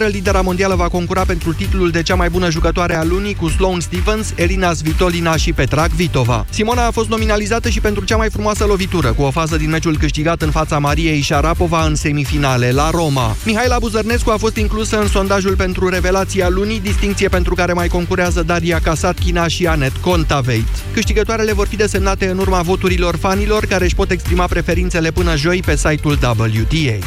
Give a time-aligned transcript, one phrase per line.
[0.00, 3.80] Lidera mondială va concura pentru titlul de cea mai bună jucătoare a lunii cu Sloane
[3.80, 6.46] Stevens, Elina Svitolina și Petra Vitova.
[6.50, 9.98] Simona a fost nominalizată și pentru cea mai frumoasă lovitură, cu o fază din meciul
[9.98, 13.36] câștigat în fața Mariei Șarapova în semifinale la Roma.
[13.44, 18.42] Mihaela Buzărnescu a fost inclusă în sondajul pentru revelația lunii, distinție pentru care mai concurează
[18.42, 20.68] Daria Kasatkina și Anet Kontaveit.
[20.92, 25.62] Câștigătoarele vor fi desemnate în urma voturilor fanilor, care își pot exprima preferințele până joi
[25.66, 27.06] pe site-ul WTA.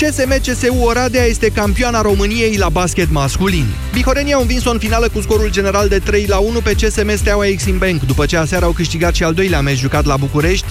[0.00, 3.66] CSM CSU Oradea este campioana României la basket masculin.
[3.92, 7.46] Bihorenii au învins-o în finală cu scorul general de 3 la 1 pe CSM Steaua
[7.46, 10.66] Exim Bank, după ce aseară au câștigat și al doilea meci jucat la București,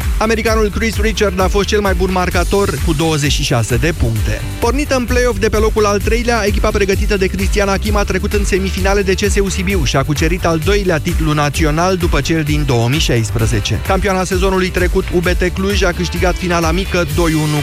[0.00, 0.04] 92-89.
[0.18, 4.42] Americanul Chris Richard a fost cel mai bun marcator cu 26 de puncte.
[4.60, 8.32] Pornită în play-off de pe locul al treilea, echipa pregătită de Cristian Achim a trecut
[8.32, 12.64] în semifinale de CSU Sibiu și a cucerit al doilea titlu național după cel din
[12.66, 13.80] 2016.
[13.86, 17.08] Campioana sezonului trecut, UBT Cluj a câștigat finala mică 2-1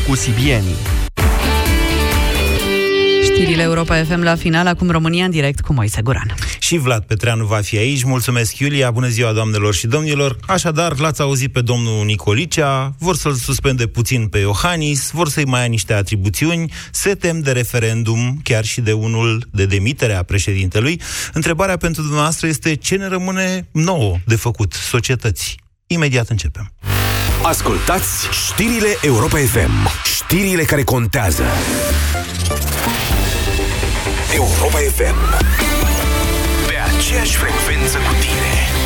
[0.07, 0.75] cu sibienii.
[3.23, 6.35] Știrile Europa FM la final, acum România în direct cu Moise Guran.
[6.59, 8.03] Și Vlad Petreanu va fi aici.
[8.03, 8.91] Mulțumesc, Iulia.
[8.91, 10.37] Bună ziua, doamnelor și domnilor.
[10.47, 15.61] Așadar, l-ați auzit pe domnul Nicolicea, vor să-l suspende puțin pe Iohannis, vor să-i mai
[15.61, 21.01] ia niște atribuțiuni, se tem de referendum, chiar și de unul de demitere a președintelui.
[21.33, 25.55] Întrebarea pentru dumneavoastră este ce ne rămâne nouă de făcut societății.
[25.87, 26.71] Imediat începem.
[27.47, 30.03] Ascultați știrile Europa FM.
[30.03, 31.43] Știrile care contează.
[34.33, 35.45] Europa FM.
[36.67, 38.76] Pe aceeași frecvență cu tine.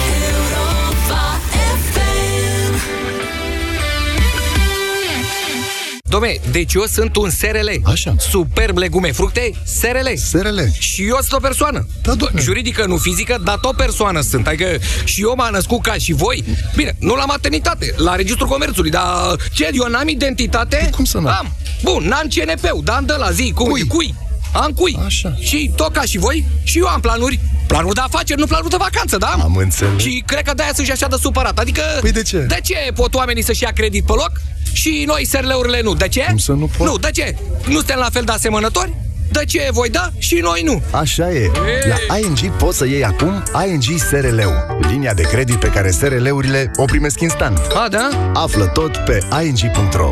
[6.11, 7.69] Dom'le, deci eu sunt un SRL.
[7.83, 8.15] Așa.
[8.19, 10.15] Superb legume, fructe, SRL.
[10.15, 10.59] SRL.
[10.79, 11.87] Și eu sunt o persoană.
[12.01, 12.41] Da, doamne.
[12.41, 14.47] Juridică, nu fizică, dar tot persoană sunt.
[14.47, 16.43] Adică și eu m-am născut ca și voi.
[16.75, 20.77] Bine, nu la maternitate, la Registrul Comerțului, dar ce, eu n-am identitate?
[20.81, 21.35] Păi cum să n-am?
[21.39, 21.55] Am.
[21.83, 23.87] Bun, n-am CNP-ul, dar am de la zi, cum, Cui?
[23.87, 24.15] cui?
[24.53, 24.97] Am cui.
[25.05, 25.35] Așa.
[25.39, 27.39] Și tot ca și voi, și eu am planuri.
[27.72, 29.27] Planuri de afaceri, nu planuri de vacanță, da?
[29.27, 30.02] Am înțeles.
[30.02, 31.59] Și cred că de-aia sunt și așa de supărat.
[31.59, 31.81] Adică...
[32.01, 32.38] Păi de ce?
[32.38, 34.31] De ce pot oamenii să-și ia credit pe loc
[34.73, 35.94] și noi SRL-urile nu?
[35.94, 36.23] De ce?
[36.28, 36.88] Cum să nu pot?
[36.88, 37.35] Nu, de ce?
[37.68, 38.94] Nu suntem la fel de asemănători?
[39.31, 40.81] De ce voi da și noi nu?
[40.91, 41.51] Așa e.
[42.09, 44.78] La ING poți să iei acum ING SRL-ul.
[44.90, 47.57] Linia de credit pe care SRL-urile o primesc instant.
[47.57, 48.31] A, da?
[48.34, 50.12] Află tot pe ing.ro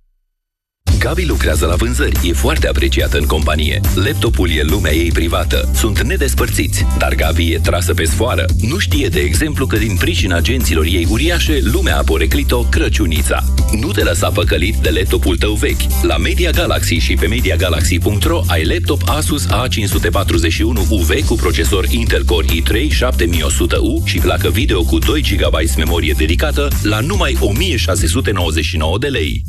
[0.99, 3.79] Gabi lucrează la vânzări, e foarte apreciată în companie.
[3.95, 8.45] Laptopul e lumea ei privată, sunt nedespărțiți, dar Gabi e trasă pe sfoară.
[8.69, 13.43] Nu știe, de exemplu, că din pricina agenților ei uriașe, lumea a poreclit-o Crăciunița.
[13.79, 15.81] Nu te lăsa păcălit de laptopul tău vechi.
[16.01, 22.47] La Media Galaxy și pe MediaGalaxy.ro ai laptop Asus A541 UV cu procesor Intel Core
[22.47, 29.43] i3 7100U și placă video cu 2 GB memorie dedicată la numai 1699 de lei.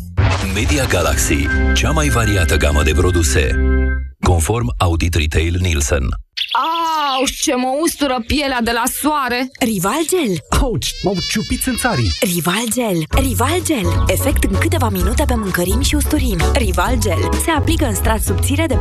[0.54, 3.56] Media Galaxy, cea mai variată gamă de produse.
[4.20, 6.02] Conform Audit Retail Nielsen.
[7.18, 9.50] Au, ce mă ustură pielea de la soare!
[9.60, 10.60] Rival Gel.
[10.60, 12.12] Auci, m-au ciupit în țarii.
[12.20, 12.98] Rival Gel.
[13.26, 14.04] Rival Gel.
[14.06, 16.42] Efect în câteva minute pe mâncărimi și usturimi.
[16.52, 17.28] Rival Gel.
[17.44, 18.78] Se aplică în strat subțire de 4-6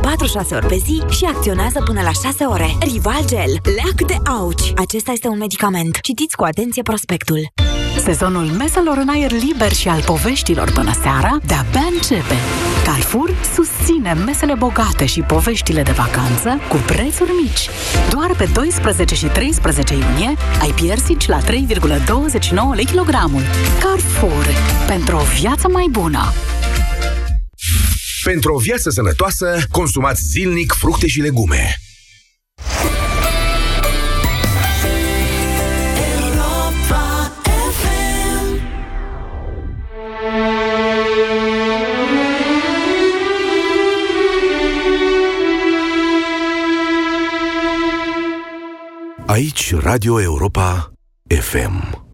[0.52, 2.76] ori pe zi și acționează până la 6 ore.
[2.80, 3.52] Rival Gel.
[3.76, 4.72] Leac de auci.
[4.76, 6.00] Acesta este un medicament.
[6.00, 7.40] Citiți cu atenție prospectul.
[8.04, 12.36] Sezonul meselor în aer liber și al poveștilor până seara de-abia începe.
[12.84, 17.68] Carrefour susține mesele bogate și poveștile de vacanță cu prețuri mici.
[18.10, 21.46] Doar pe 12 și 13 iunie ai piersici la 3,29
[22.74, 23.42] lei kilogramul.
[23.82, 24.46] Carrefour.
[24.86, 26.32] Pentru o viață mai bună.
[28.24, 31.76] Pentru o viață sănătoasă, consumați zilnic fructe și legume.
[49.42, 50.92] Aici Radio Europa
[51.40, 52.04] FM.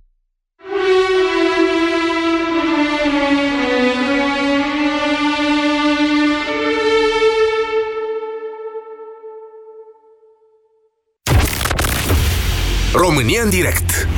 [12.92, 14.08] România în direct.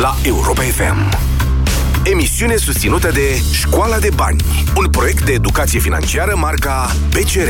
[0.00, 1.18] La Europa FM
[2.04, 4.44] Emisiune susținută de Școala de Bani
[4.76, 7.48] Un proiect de educație financiară marca PCR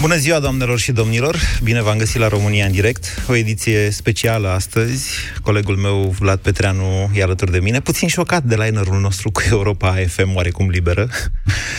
[0.00, 1.36] Bună ziua, doamnelor și domnilor!
[1.62, 3.22] Bine v-am găsit la România în direct.
[3.28, 5.08] O ediție specială astăzi.
[5.42, 7.80] Colegul meu, Vlad Petreanu, e alături de mine.
[7.80, 11.08] Puțin șocat de linerul nostru cu Europa FM oarecum liberă.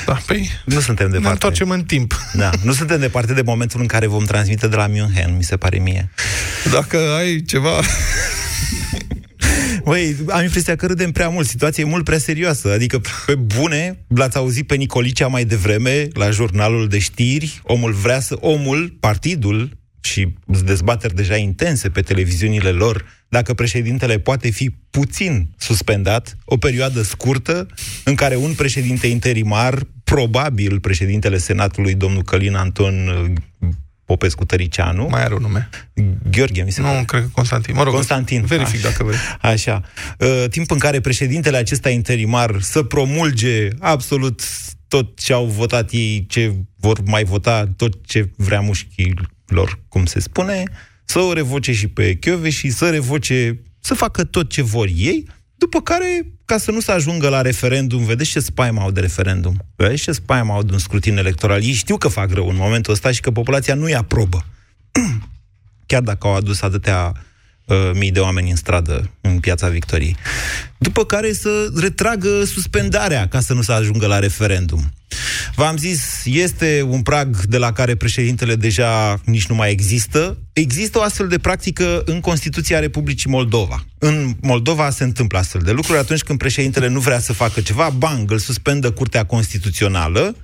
[0.06, 0.50] Da, păi...
[0.65, 1.27] Nu suntem departe.
[1.27, 2.15] Ne întoarcem în timp.
[2.33, 5.57] Da, nu suntem departe de momentul în care vom transmite de la München, mi se
[5.57, 6.09] pare mie.
[6.71, 7.79] Dacă ai ceva...
[9.91, 11.47] Băi, am impresia că râdem prea mult.
[11.47, 12.71] Situația e mult prea serioasă.
[12.71, 17.61] Adică, pe bune, l-ați auzit pe Nicolicea mai devreme la jurnalul de știri.
[17.63, 18.38] Omul vrea să...
[18.39, 20.33] Omul, partidul și
[20.65, 27.67] dezbateri deja intense pe televiziunile lor, dacă președintele poate fi puțin suspendat, o perioadă scurtă,
[28.03, 32.94] în care un președinte interimar, probabil președintele Senatului, domnul Călin Anton
[34.11, 35.07] Popescu Tăricianu.
[35.09, 35.69] Mai are un nume.
[36.31, 37.03] Gheorghe, mi se Nu, pare.
[37.05, 37.75] cred că Constantin.
[37.75, 38.45] Mă rog, Constantin.
[38.45, 38.89] verific Așa.
[38.89, 39.17] dacă vrei.
[39.41, 39.81] Așa.
[40.19, 44.41] Uh, timp în care președintele acesta interimar să promulge absolut
[44.87, 50.19] tot ce au votat ei, ce vor mai vota, tot ce vrea mușchilor, cum se
[50.19, 50.63] spune,
[51.05, 55.27] să o revoce și pe Chiove și să revoce, să facă tot ce vor ei,
[55.61, 59.65] după care, ca să nu se ajungă la referendum, vedeți ce spaimă au de referendum,
[59.75, 61.63] vedeți ce spaimă au de un scrutin electoral.
[61.63, 64.45] Ei știu că fac rău în momentul ăsta și că populația nu-i aprobă.
[65.89, 67.31] Chiar dacă au adus atâtea uh,
[67.93, 70.15] mii de oameni în stradă în piața Victoriei.
[70.77, 74.91] După care să retragă suspendarea ca să nu se ajungă la referendum.
[75.55, 80.37] V-am zis, este un prag de la care președintele deja nici nu mai există.
[80.53, 83.85] Există o astfel de practică în Constituția Republicii Moldova.
[83.97, 87.89] În Moldova se întâmplă astfel de lucruri atunci când președintele nu vrea să facă ceva,
[87.89, 90.35] bang, îl suspendă Curtea Constituțională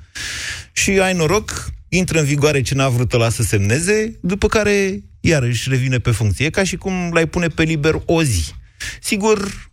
[0.71, 5.69] și ai noroc, intră în vigoare ce n-a vrut ăla să semneze, după care iarăși
[5.69, 8.53] revine pe funcție, E ca și cum l-ai pune pe liber o zi.
[9.01, 9.69] Sigur,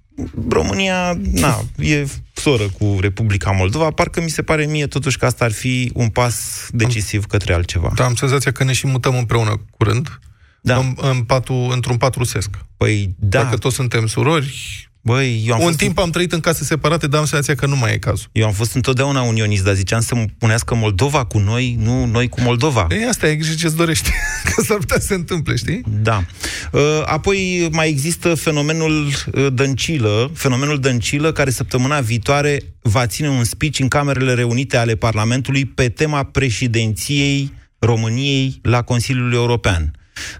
[0.48, 5.44] România, na, e soră cu Republica Moldova, parcă mi se pare mie totuși că asta
[5.44, 7.92] ar fi un pas decisiv către altceva.
[7.94, 10.18] Da, am senzația că ne și mutăm împreună curând.
[10.60, 10.76] Da.
[10.76, 12.50] În, în patul, într-un pat rusesc.
[12.76, 13.42] Păi, da.
[13.42, 17.06] Dacă toți suntem surori, Băi, eu am un fost timp am trăit în case separate,
[17.06, 18.26] dar am senzația că nu mai e cazul.
[18.32, 22.40] Eu am fost întotdeauna unionist, dar ziceam să punească Moldova cu noi, nu noi cu
[22.40, 22.86] Moldova.
[22.90, 24.10] Ei, asta e grijă ce-ți dorești,
[24.54, 25.80] că s-ar putea să se întâmple, știi?
[26.02, 26.24] Da.
[26.72, 33.44] Uh, Apoi mai există fenomenul uh, Dăncilă, fenomenul Dăncilă, care săptămâna viitoare va ține un
[33.44, 39.92] speech în Camerele Reunite ale Parlamentului pe tema președinției României la Consiliul European.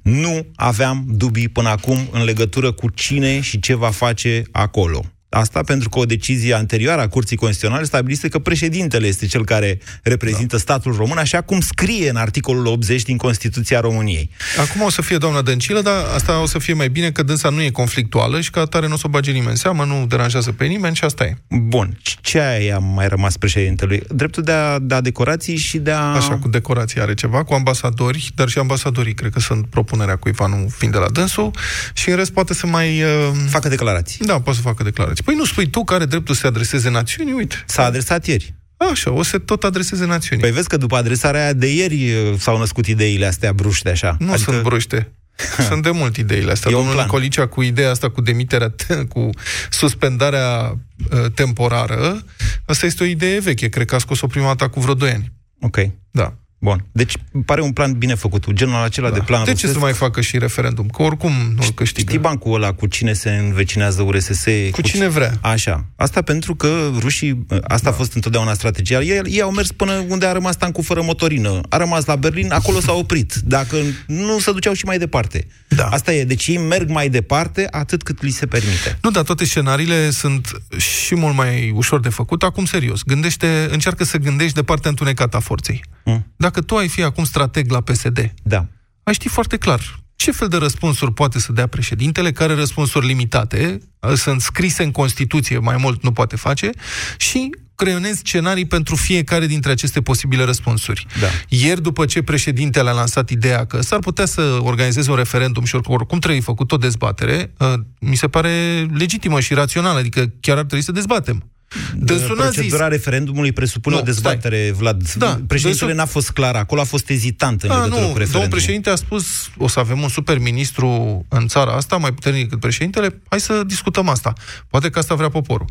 [0.03, 5.05] Nu aveam dubii până acum în legătură cu cine și ce va face acolo.
[5.35, 9.79] Asta pentru că o decizie anterioară a Curții Constituționale stabilise că președintele este cel care
[10.03, 10.59] reprezintă da.
[10.59, 14.31] statul român, așa cum scrie în articolul 80 din Constituția României.
[14.59, 17.49] Acum o să fie doamna Dăncilă, dar asta o să fie mai bine că dânsa
[17.49, 20.07] nu e conflictuală și că atare nu o să o bage nimeni în seamă, nu
[20.07, 21.37] deranjează pe nimeni și asta e.
[21.49, 21.99] Bun.
[22.21, 24.03] Ce aia a mai rămas președintelui?
[24.09, 26.01] Dreptul de a da decorații și de a...
[26.01, 30.47] Așa, cu decorații are ceva, cu ambasadori, dar și ambasadorii cred că sunt propunerea cuiva,
[30.47, 31.51] nu fiind de la dânsul,
[31.93, 33.03] și în rest poate să mai...
[33.03, 33.09] Uh...
[33.49, 34.25] Facă declarații.
[34.25, 35.24] Da, poate să facă declarații.
[35.25, 37.33] Păi nu spui tu că are dreptul să se adreseze națiunii?
[37.33, 37.65] Uite.
[37.67, 38.55] S-a adresat ieri.
[38.77, 40.45] Așa, o să tot adreseze națiunii.
[40.45, 44.17] Păi vezi că după adresarea aia de ieri uh, s-au născut ideile astea bruște așa.
[44.19, 44.51] Nu adică...
[44.51, 45.09] sunt bruște.
[45.69, 46.71] Sunt de mult ideile astea.
[46.71, 47.07] E un Domnul plan.
[47.07, 48.75] Nicolicea cu ideea asta cu demiterea,
[49.09, 49.31] cu
[49.71, 50.79] suspendarea
[51.11, 52.25] uh, temporară,
[52.67, 53.69] asta este o idee veche.
[53.69, 55.33] Cred că a scos-o prima dată cu vreo 2 ani.
[55.61, 55.77] Ok.
[56.11, 56.35] Da.
[56.59, 56.85] Bun.
[56.93, 57.15] Deci
[57.45, 59.15] pare un plan bine făcut, genul acela da.
[59.15, 59.73] de plan De ce rusesc.
[59.73, 60.89] să mai facă și referendum?
[60.89, 62.09] Că oricum nu-l câștigă.
[62.09, 64.45] Știi bancul ăla cu cine se învecinează URSS?
[64.71, 65.33] Cu cine vrea.
[65.41, 65.85] Așa.
[65.97, 67.91] Asta pentru că rușii, asta da.
[67.91, 69.01] a fost întotdeauna strategia.
[69.03, 71.61] Ei, ei au mers până unde a rămas tancul fără motorină.
[71.69, 73.35] A rămas la Berlin, acolo s-a oprit.
[73.45, 75.47] Dacă nu se duceau și mai departe.
[75.69, 75.85] Da.
[75.85, 76.25] Asta e.
[76.25, 78.99] Deci ei merg mai departe atât cât li se permite.
[79.03, 82.43] Nu, dar toate scenariile sunt și mult mai ușor de făcut.
[82.43, 85.85] Acum, serios, gândește, încearcă să gândești de partea întunecată a forței.
[86.05, 86.27] Mm.
[86.37, 88.67] Dacă tu ai fi acum strateg la PSD, Da.
[89.03, 93.79] ai ști foarte clar ce fel de răspunsuri poate să dea președintele, care răspunsuri limitate,
[94.15, 96.71] sunt scrise în Constituție, mai mult nu poate face,
[97.17, 101.07] și creionezi scenarii pentru fiecare dintre aceste posibile răspunsuri.
[101.21, 101.27] Da.
[101.49, 105.77] Ieri, după ce președintele a lansat ideea că s-ar putea să organizeze un referendum și
[105.83, 110.65] oricum trebuie făcut o dezbatere, uh, mi se pare legitimă și rațională, adică chiar ar
[110.65, 111.51] trebui să dezbatem.
[111.97, 115.13] Dânsul n-a zis, Procedura referendumului presupune Nu, o dezbatere, Vlad.
[115.13, 116.55] Da, Președintele dânsul- n-a fost clar.
[116.55, 118.33] Acolo a fost ezitant în A, legătură nu, cu referendumul.
[118.33, 122.43] domnul președinte a spus, o să avem un super ministru în țara asta, mai puternic
[122.43, 124.33] decât președintele, hai să discutăm asta.
[124.69, 125.67] Poate că asta vrea poporul.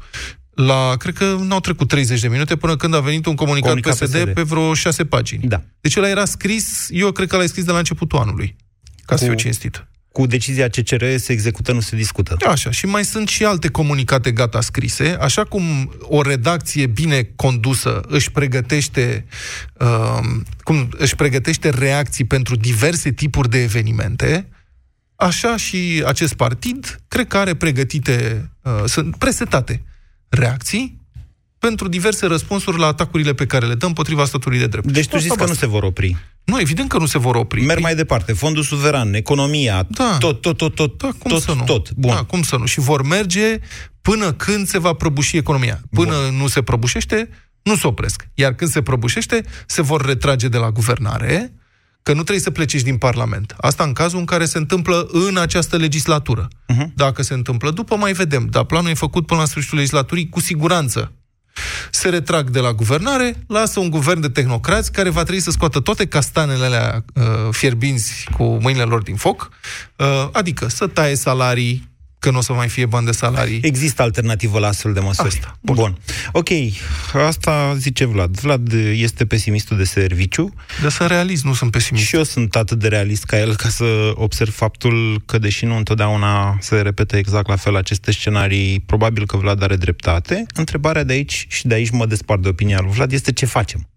[0.55, 3.93] La, cred că n-au trecut 30 de minute până când a venit un comunicat, Comunicat
[3.98, 4.33] PSD, PSD.
[4.33, 5.43] pe vreo șase pagini.
[5.48, 5.62] Da.
[5.81, 8.55] Deci ăla era scris, eu cred că l-a scris de la începutul anului,
[9.05, 9.88] ca să Cu- fiu cinstit.
[10.13, 12.36] Cu decizia CCR se execută, nu se discută.
[12.48, 18.01] Așa, și mai sunt și alte comunicate gata scrise, așa cum o redacție bine condusă
[18.08, 19.25] își pregătește
[19.74, 20.20] uh,
[20.63, 24.48] cum își pregătește reacții pentru diverse tipuri de evenimente,
[25.15, 29.82] așa și acest partid cred că are pregătite, uh, sunt presetate
[30.29, 31.01] reacții
[31.60, 34.91] pentru diverse răspunsuri la atacurile pe care le dăm împotriva statului de drept.
[34.91, 36.17] Deci tu zici că nu se vor opri.
[36.43, 37.65] Nu, evident că nu se vor opri.
[37.65, 38.33] Merg mai departe.
[38.33, 40.17] Fondul suveran, economia, Da.
[40.19, 41.63] tot, tot, tot, tot, Da, cum tot, să nu?
[41.63, 41.91] tot.
[41.91, 42.13] Bun.
[42.13, 42.65] Da, cum să nu?
[42.65, 43.59] Și vor merge
[44.01, 45.81] până când se va prăbuși economia.
[45.91, 46.38] Până Bun.
[46.38, 47.29] nu se prăbușește,
[47.62, 48.27] nu se opresc.
[48.33, 51.53] Iar când se prăbușește, se vor retrage de la guvernare,
[52.03, 53.55] că nu trebuie să pleci din Parlament.
[53.57, 56.47] Asta în cazul în care se întâmplă în această legislatură.
[56.47, 56.88] Uh-huh.
[56.95, 58.47] Dacă se întâmplă după, mai vedem.
[58.50, 61.12] Dar planul e făcut până la sfârșitul legislaturii, cu siguranță.
[61.91, 65.79] Se retrag de la guvernare, lasă un guvern de tehnocrați care va trebui să scoată
[65.79, 69.50] toate castanele alea uh, fierbinți cu mâinile lor din foc,
[69.95, 71.91] uh, adică să taie salarii,
[72.23, 73.59] că nu o să mai fie bani de salarii.
[73.61, 75.27] Există alternativă la astfel de măsuri.
[75.27, 75.75] Asta, bun.
[75.75, 75.97] bun.
[76.31, 76.47] Ok,
[77.13, 78.39] asta zice Vlad.
[78.39, 80.53] Vlad este pesimistul de serviciu.
[80.81, 82.05] Dar sunt realist, nu sunt pesimist.
[82.05, 85.75] Și eu sunt atât de realist ca el ca să observ faptul că, deși nu
[85.75, 90.45] întotdeauna se repetă exact la fel aceste scenarii, probabil că Vlad are dreptate.
[90.53, 93.87] Întrebarea de aici și de aici mă despart de opinia lui Vlad este ce facem.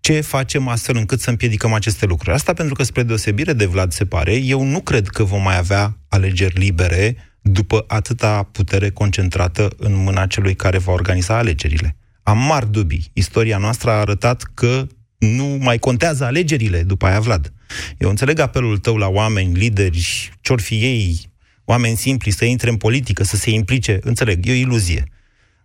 [0.00, 2.34] Ce facem astfel încât să împiedicăm aceste lucruri?
[2.34, 5.56] Asta pentru că, spre deosebire de Vlad, se pare, eu nu cred că vom mai
[5.56, 11.96] avea alegeri libere după atâta putere concentrată în mâna celui care va organiza alegerile.
[12.22, 13.10] Am mari dubii.
[13.12, 14.86] Istoria noastră a arătat că
[15.18, 17.52] nu mai contează alegerile după aia, Vlad.
[17.98, 21.30] Eu înțeleg apelul tău la oameni, lideri, ce fi ei,
[21.64, 23.98] oameni simpli, să intre în politică, să se implice.
[24.02, 25.04] Înțeleg, e o iluzie.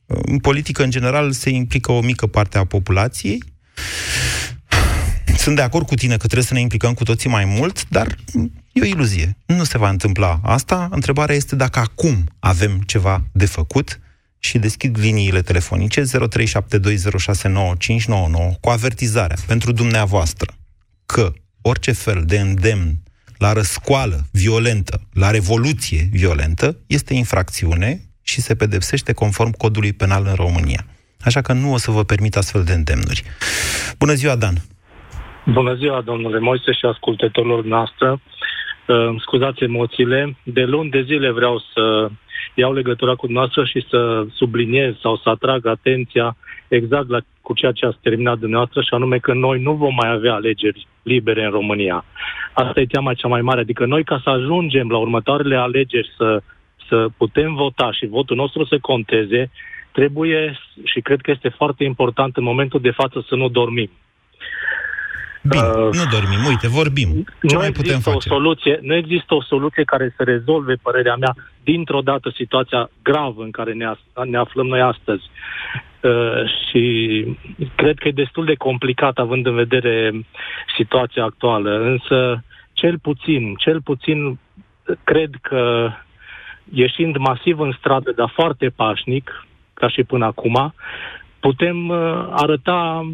[0.06, 3.44] În politică, în general, se implică o mică parte a populației.
[5.46, 8.16] Sunt de acord cu tine că trebuie să ne implicăm cu toții mai mult, dar
[8.72, 9.38] e o iluzie.
[9.46, 10.88] Nu se va întâmpla asta.
[10.92, 14.00] Întrebarea este dacă acum avem ceva de făcut
[14.40, 16.08] și deschid liniile telefonice 0372069599
[18.60, 20.54] cu avertizarea pentru dumneavoastră
[21.06, 23.04] că orice fel de îndemn
[23.38, 30.34] la răscoală violentă, la revoluție violentă, este infracțiune și se pedepsește conform codului penal în
[30.34, 30.86] România.
[31.22, 33.24] Așa că nu o să vă permit astfel de îndemnuri.
[33.98, 34.64] Bună ziua, Dan!
[35.54, 38.22] Bună ziua, domnule Moise și ascultătorilor noastră.
[38.88, 40.38] Uh, scuzați emoțiile.
[40.44, 42.10] De luni de zile vreau să
[42.54, 46.36] iau legătura cu dumneavoastră și să subliniez sau să atrag atenția
[46.68, 50.12] exact la, cu ceea ce ați terminat dumneavoastră și anume că noi nu vom mai
[50.12, 52.06] avea alegeri libere în România.
[52.54, 53.60] Asta e teama cea mai mare.
[53.60, 56.42] Adică noi ca să ajungem la următoarele alegeri să,
[56.88, 59.52] să putem vota și votul nostru să conteze,
[59.92, 63.90] trebuie și cred că este foarte important în momentul de față să nu dormim.
[65.50, 67.10] Bine, uh, nu dormim, uite, vorbim.
[67.48, 68.30] Ce nu mai putem există face?
[68.30, 73.44] O soluție, nu există o soluție care să rezolve, părerea mea, dintr-o dată situația gravă
[73.44, 75.24] în care ne, as- ne aflăm noi astăzi.
[76.02, 76.84] Uh, și
[77.76, 80.26] cred că e destul de complicat având în vedere
[80.78, 84.40] situația actuală, însă cel puțin, cel puțin
[85.04, 85.90] cred că
[86.74, 90.74] ieșind masiv în stradă, dar foarte pașnic, ca și până acum,
[91.40, 93.12] putem uh, arăta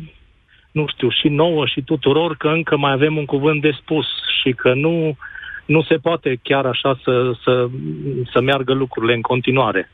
[0.72, 4.06] nu știu, și nouă și tuturor că încă mai avem un cuvânt de spus
[4.42, 5.18] și că nu,
[5.66, 7.68] nu se poate chiar așa să, să,
[8.32, 9.92] să meargă lucrurile în continuare.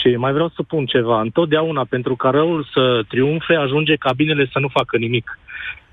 [0.00, 1.20] Și mai vreau să pun ceva.
[1.20, 5.38] Întotdeauna, pentru ca răul să triumfe, ajunge ca binele să nu facă nimic.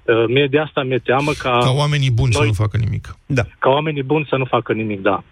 [0.08, 1.58] Uh, Mie de asta mi-e teamă ca...
[1.64, 3.16] Ca oamenii buni noi, să nu facă nimic.
[3.26, 3.44] Da.
[3.60, 5.24] Ca oamenii buni să nu facă nimic, da.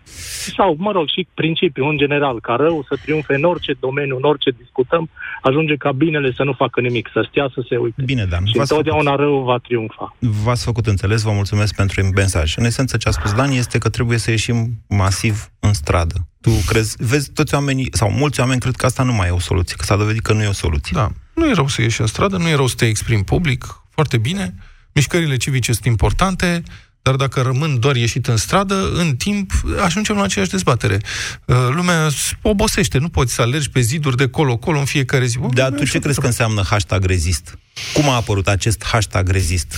[0.57, 4.23] Sau, mă rog, și principiul în general, ca rău să triumfe în orice domeniu, în
[4.23, 5.09] orice discutăm,
[5.41, 8.01] ajunge ca binele să nu facă nimic, să stea să se uite.
[8.05, 8.45] Bine, Dan.
[8.45, 9.25] Și v-ați întotdeauna făcut.
[9.25, 10.15] răul va triumfa.
[10.19, 12.57] V-ați făcut înțeles, vă mulțumesc pentru mesaj.
[12.57, 16.15] În esență, ce a spus Dan este că trebuie să ieșim masiv în stradă.
[16.41, 19.39] Tu crezi, vezi, toți oamenii, sau mulți oameni cred că asta nu mai e o
[19.39, 20.91] soluție, că s-a dovedit că nu e o soluție.
[20.95, 21.07] Da.
[21.33, 24.17] Nu e rău să ieși în stradă, nu e rău să te exprimi public, foarte
[24.17, 24.53] bine.
[24.93, 26.63] Mișcările civice sunt importante,
[27.01, 29.51] dar dacă rămân doar ieșit în stradă, în timp
[29.83, 30.99] ajungem la aceeași dezbatere.
[31.45, 35.37] Uh, Lumea s- obosește, nu poți să alergi pe ziduri de colo-colo în fiecare zi.
[35.37, 36.27] Bă, Dar nu e tu ce așa crezi că treabă.
[36.27, 37.57] înseamnă hashtag rezist?
[37.93, 39.75] Cum a apărut acest hashtag rezist?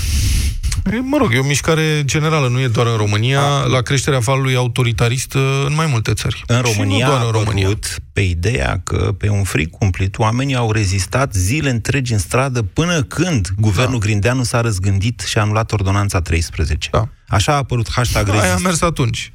[0.92, 4.56] E, Mă rog, e o mișcare generală, nu e doar în România, la creșterea valului
[4.56, 6.44] autoritarist uh, în mai multe țări.
[6.48, 7.62] În Și România nu doar a în România.
[7.66, 12.62] apărut pe ideea că pe un frig cumplit oamenii au rezistat zile întregi în stradă
[12.63, 14.06] până când guvernul Da.
[14.06, 16.89] Grindeanu s-a răzgândit și a anulat ordonanța 13.
[16.92, 17.08] Da.
[17.27, 18.63] Așa a apărut hashtag Aia a rezist.
[18.63, 19.34] mers atunci.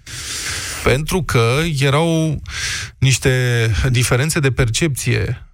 [0.84, 2.42] Pentru că erau
[2.98, 3.30] niște
[3.90, 5.50] diferențe de percepție uh,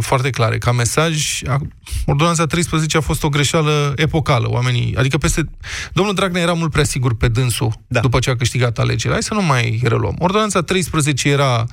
[0.00, 0.58] foarte clare.
[0.58, 1.58] Ca mesaj, a-
[2.06, 4.48] ordonanța 13 a fost o greșeală epocală.
[4.50, 5.44] Oamenii, adică peste...
[5.92, 8.00] Domnul Dragnea era mult prea sigur pe dânsul da.
[8.00, 9.12] după ce a câștigat alegerile.
[9.12, 10.16] Hai să nu mai reluăm.
[10.18, 11.64] Ordonanța 13 era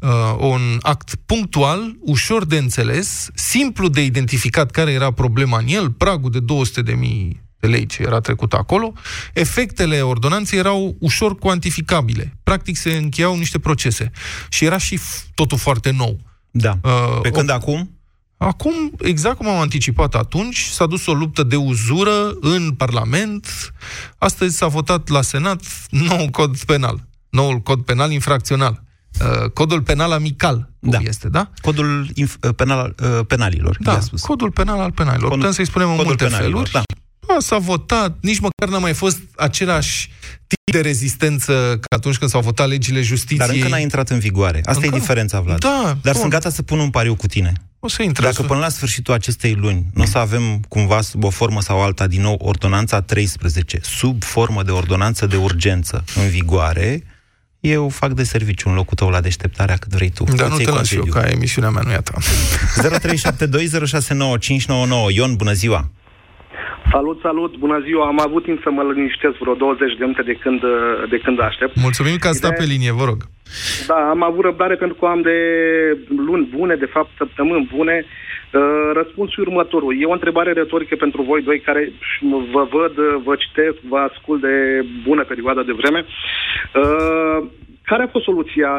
[0.00, 5.90] uh, un act punctual, ușor de înțeles, simplu de identificat care era problema în el,
[5.90, 8.92] pragul de 200 de mii de lei ce era trecut acolo,
[9.32, 12.36] efectele ordonanței erau ușor cuantificabile.
[12.42, 14.10] Practic se încheiau niște procese.
[14.48, 16.20] Și era și f- totul foarte nou.
[16.52, 16.74] Da.
[16.82, 17.96] Uh, Pe când acum?
[18.36, 23.46] Acum, exact cum am anticipat atunci, s-a dus o luptă de uzură în Parlament.
[24.18, 27.04] Astăzi s-a votat la Senat nou cod penal.
[27.30, 28.82] Noul cod penal infracțional.
[29.20, 30.98] Uh, Codul penal amical, cum Da.
[31.02, 31.50] este, da?
[31.60, 34.20] Codul inf- penal, uh, penalilor, Da, i-a spus.
[34.20, 35.22] codul penal al penalilor.
[35.28, 36.70] Codul- Putem să-i spunem în codul multe penalilor, feluri.
[36.72, 36.82] da.
[37.28, 40.10] Da, s-a votat, nici măcar n-a mai fost același
[40.46, 43.38] tip de rezistență ca atunci când s-au votat legile justiției.
[43.38, 44.60] Dar încă n-a intrat în vigoare.
[44.64, 44.96] Asta Încă?
[44.96, 45.58] e diferența, Vlad.
[45.58, 46.20] Da, Dar bun.
[46.20, 47.52] sunt gata să pun un pariu cu tine.
[47.80, 48.24] O să intre.
[48.24, 51.82] Dacă până la sfârșitul acestei luni nu o să avem cumva sub o formă sau
[51.82, 57.04] alta din nou ordonanța 13, sub formă de ordonanță de urgență în vigoare,
[57.60, 60.24] eu fac de serviciu în locul tău la deșteptarea cât vrei tu.
[60.24, 61.20] Dar nu Îți te iei las eu, concediu.
[61.20, 62.14] ca emisiunea mea, nu e a ta.
[65.10, 65.14] 0372069599.
[65.14, 65.90] Ion, bună ziua!
[66.96, 68.06] Salut, salut, bună ziua.
[68.06, 70.60] Am avut timp să mă liniștesc vreo 20 de minute de când,
[71.14, 71.72] de când aștept.
[71.86, 73.20] Mulțumim că ați stat pe linie, vă rog.
[73.86, 75.38] Da, am avut răbdare pentru că am de
[76.28, 77.96] luni bune, de fapt săptămâni bune.
[78.04, 78.60] Uh,
[79.00, 79.92] Răspunsul următorul.
[80.00, 81.92] E o întrebare retorică pentru voi doi care
[82.54, 82.94] vă văd,
[83.26, 84.56] vă citesc, vă ascult de
[85.06, 86.00] bună perioadă de vreme.
[86.04, 87.48] Uh,
[87.84, 88.70] Care a fost soluția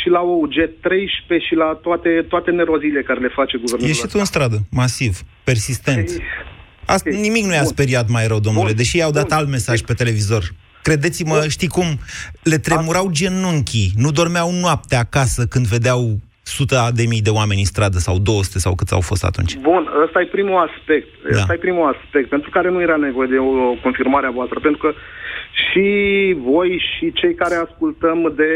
[0.00, 3.88] și la OUG 13 și la toate, toate nerozile care le face guvernul?
[3.88, 6.08] Ieși tu în stradă, masiv, persistent.
[6.90, 10.44] Asta, nimic nu i-a speriat mai rău, domnule, deși i-au dat alt mesaj pe televizor.
[10.82, 11.86] Credeți-mă, știi cum?
[12.42, 17.72] Le tremurau genunchii, nu dormeau noaptea acasă când vedeau suta de mii de oameni în
[17.74, 19.56] stradă sau 200 sau câți au fost atunci.
[19.56, 21.08] Bun, ăsta e primul aspect.
[21.30, 21.38] Da.
[21.38, 24.80] Ăsta e primul aspect, pentru care nu era nevoie de o confirmare a voastră, pentru
[24.84, 24.90] că
[25.64, 25.88] și
[26.50, 28.50] voi și cei care ascultăm de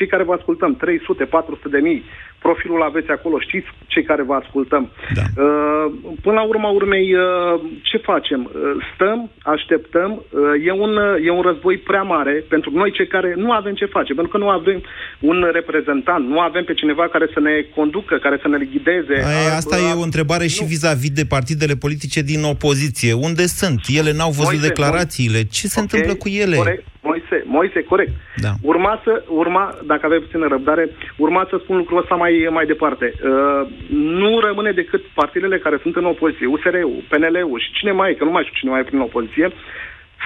[0.00, 2.04] cei care vă ascultăm, 300, 400 de mii,
[2.46, 4.84] profilul aveți acolo, știți cei care vă ascultăm.
[5.18, 5.24] Da.
[5.44, 5.86] Uh,
[6.24, 8.40] până la urma urmei, uh, ce facem?
[8.44, 8.52] Uh,
[8.94, 9.18] stăm,
[9.54, 13.50] așteptăm, uh, e, un, uh, e un război prea mare pentru noi cei care nu
[13.52, 14.78] avem ce face, pentru că nu avem
[15.20, 19.16] un reprezentant, nu avem pe cineva care să ne conducă, care să ne ghideze.
[19.30, 23.12] Aia, asta e o întrebare și vis-a-vis de partidele politice din opoziție.
[23.12, 23.80] Unde sunt?
[24.00, 25.40] Ele n-au văzut Moise, declarațiile.
[25.56, 26.56] Ce se Ok, întâmplă cu ele?
[26.56, 26.84] Corect,
[27.56, 28.12] Moise, Moise, corect.
[28.46, 28.52] Da.
[28.72, 30.84] Urma să, urma, dacă aveți puțină răbdare,
[31.24, 33.06] urma să spun lucrul ăsta mai, mai departe.
[33.14, 33.62] Uh,
[34.20, 38.24] nu rămâne decât partidele care sunt în opoziție, USR-ul, PNL-ul și cine mai e, că
[38.24, 39.48] nu mai știu cine mai e prin opoziție,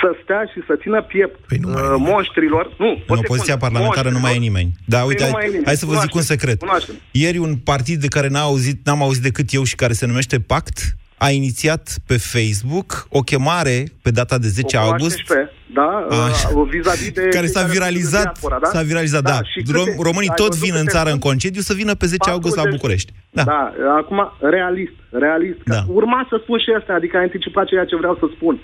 [0.00, 2.64] să stea și să țină piept Păi uh, monștrilor.
[2.78, 4.70] Nu, În opoziția parlamentară nu mai e nimeni.
[4.84, 5.66] Da, Păi uite, nu hai, mai e nimeni.
[5.66, 6.58] hai să vă zic un Cunoaștem, secret.
[6.58, 6.94] cunoaștem.
[7.10, 10.36] Ieri un partid de care n-am auzit, n-am auzit decât eu și care se numește
[10.40, 10.78] Pact
[11.24, 15.50] a inițiat pe Facebook o chemare pe data de 10 O cunoaștem august și pe,
[15.78, 15.88] da,
[16.28, 16.48] Așa.
[16.54, 17.20] uh, vis-a-vis de...
[17.36, 18.68] care cei s-a sunt în viralizat, diaspora, da?
[18.68, 19.38] s-a viralizat, da.
[19.52, 21.28] și Rom- câte- Românii ai tot văzut vin în câte țară în sunt?
[21.28, 22.80] concediu să vină pe 10 august la 40.
[22.80, 23.12] București.
[23.38, 23.42] Da.
[23.52, 23.60] da.
[24.00, 25.58] Acum, realist, realist.
[25.64, 25.80] Da.
[26.00, 28.54] Urma să spun și asta, adică ai anticipat ceea ce vreau să spun.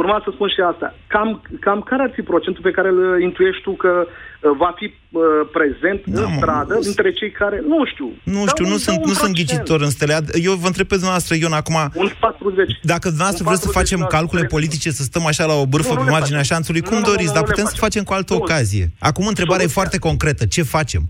[0.00, 0.88] Urma să spun și asta.
[1.14, 1.28] Cam,
[1.66, 5.22] cam care ar fi procentul pe care îl intuiești tu că uh, va fi uh,
[5.56, 8.08] prezent da, în stradă între cei care, nu știu...
[8.34, 9.34] Nu da știu, un- nu da sunt, un nu sunt procent.
[9.38, 10.14] ghicitor în stele.
[10.48, 11.76] Eu vă întreb pe dumneavoastră, Ion, acum...
[12.04, 12.78] Un 40.
[12.92, 14.54] Dacă dumneavoastră Un vreți să 40 facem la calcule sută.
[14.54, 16.52] politice, să stăm așa la o bârfă Nu, nu pe le marginea facem.
[16.54, 17.84] șanțului, Nu, cum nu, nu, doriți, nu, dar nu le putem să facem.
[17.86, 18.38] facem cu altă Nu.
[18.42, 18.84] ocazie.
[19.08, 19.80] Acum, întrebarea e Soluția.
[19.80, 20.42] foarte concretă.
[20.56, 21.02] Ce facem?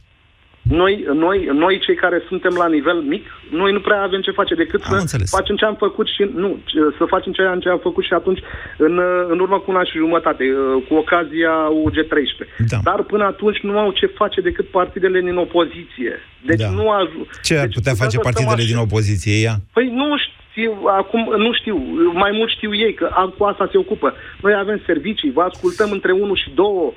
[0.71, 4.55] Noi, noi, noi, cei care suntem la nivel mic, noi nu prea avem ce face
[4.55, 5.31] decât Am să înțeles.
[5.31, 8.41] facem ce am făcut și nu, ce- să facem ceea ce am făcut și atunci
[8.79, 11.53] în, în urmă cu un an și jumătate, uh, cu ocazia
[11.85, 12.47] UG13.
[12.69, 12.77] Da.
[12.83, 16.13] Dar până atunci nu au ce face decât partidele din opoziție.
[16.47, 16.71] Deci Da.
[16.71, 18.71] nu aju- Ce ar deci putea putem face să stăm partidele așa.
[18.73, 19.35] din opoziție?
[19.47, 19.55] Ea?
[19.73, 21.77] Păi nu știu, acum nu știu,
[22.13, 24.15] mai mult știu ei că am- cu asta se ocupă.
[24.43, 26.93] Noi avem servicii, vă ascultăm între 1 și 2, uh,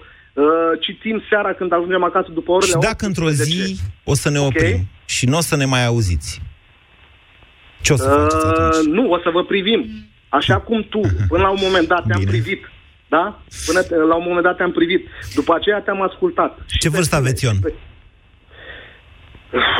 [0.80, 3.63] citim seara când ajungem acasă după orele Și dacă într-o 18.
[3.65, 4.45] zi o să ne Ok.
[4.47, 6.41] oprim și nu o să ne mai auziți,
[7.82, 8.76] ce o să faceți atunci?
[8.88, 9.86] Uh, nu, o să vă privim.
[10.30, 11.00] Așa cum tu,
[11.32, 12.69] până la un moment dat te-am privit.
[13.10, 13.41] Da?
[13.65, 15.08] Până te- la un moment dat te-am privit.
[15.36, 16.60] După aceea te-am ascultat.
[16.80, 17.56] Ce vârstă aveți, Ion?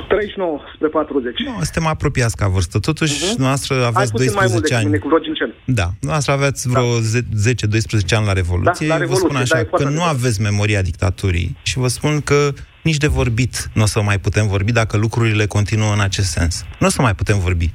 [0.08, 1.40] 39 spre 40.
[1.40, 2.80] Nu, suntem apropiați ca vârstă.
[2.80, 3.42] Totuși, Mhm.
[3.42, 5.00] noastră Hai aveți puțin mai mult 12 decât mine, ani.
[5.04, 5.54] cu vreo 5 ani.
[5.66, 7.00] Da, noastră aveți vreo
[7.44, 8.88] 10-12 ani la Revoluție.
[8.88, 10.16] Da, la Eu vă spun Revoluție, da, așa e foarte că nu adevărat.
[10.24, 12.54] aveți memoria dictaturii și vă spun că
[12.84, 16.64] nici de vorbit nu o să mai putem vorbi dacă lucrurile continuă în acest sens.
[16.80, 17.74] Nu o să mai putem vorbi.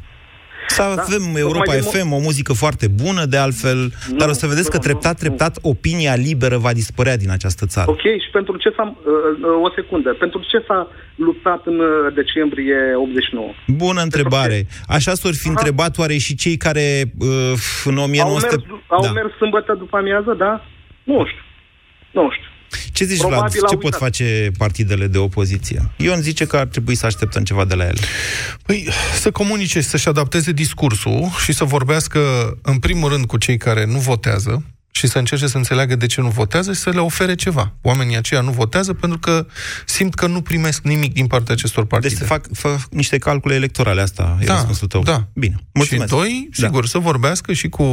[0.76, 3.78] Să avem da, Europa FM, o muzică foarte bună, de altfel,
[4.10, 5.70] nu, dar o să vedeți nu, că treptat, nu, treptat, nu.
[5.70, 7.90] opinia liberă va dispărea din această țară.
[7.90, 8.84] Ok, și pentru ce s-a...
[8.86, 10.10] Uh, uh, o secundă.
[10.18, 13.52] Pentru ce s-a luptat în uh, decembrie 89?
[13.66, 14.66] Bună întrebare.
[14.86, 15.54] Așa s-or fi Aha.
[15.56, 16.86] întrebat oare și cei care
[17.18, 17.52] uh,
[17.84, 18.54] în 1900...
[18.54, 19.12] Au mers, au da.
[19.12, 20.64] mers sâmbătă după amiază, da?
[21.04, 21.44] Nu știu.
[22.10, 22.51] Nu știu.
[22.92, 23.70] Ce zici, Probabil Vlad?
[23.70, 25.90] Ce pot face partidele de opoziție?
[25.96, 28.00] Ion zice că ar trebui să așteptăm ceva de la ele.
[28.66, 28.88] Păi,
[29.20, 32.20] să comunice, să-și adapteze discursul și să vorbească,
[32.62, 36.20] în primul rând, cu cei care nu votează, și să încerce să înțeleagă de ce
[36.20, 37.72] nu votează și să le ofere ceva.
[37.80, 39.46] Oamenii aceia nu votează pentru că
[39.86, 42.14] simt că nu primesc nimic din partea acestor partide.
[42.14, 45.02] Deci fac, fac niște calcule electorale, asta da, e răspunsul tău.
[45.02, 45.26] Da.
[45.32, 46.08] Bine, mulțumesc.
[46.08, 46.66] Și doi, da.
[46.66, 47.86] sigur, să vorbească și cu...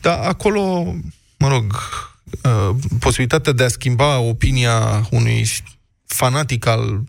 [0.00, 0.94] Dar acolo,
[1.36, 1.74] mă rog,
[2.42, 5.46] Uh, posibilitatea de a schimba opinia unui
[6.06, 7.04] fanatic al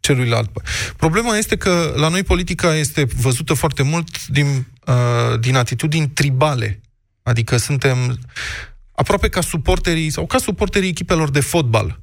[0.00, 0.50] celuilalt.
[0.96, 6.80] Problema este că la noi politica este văzută foarte mult din, uh, din atitudini tribale.
[7.22, 8.18] Adică suntem
[8.92, 12.00] aproape ca suporterii sau ca suporterii echipelor de fotbal.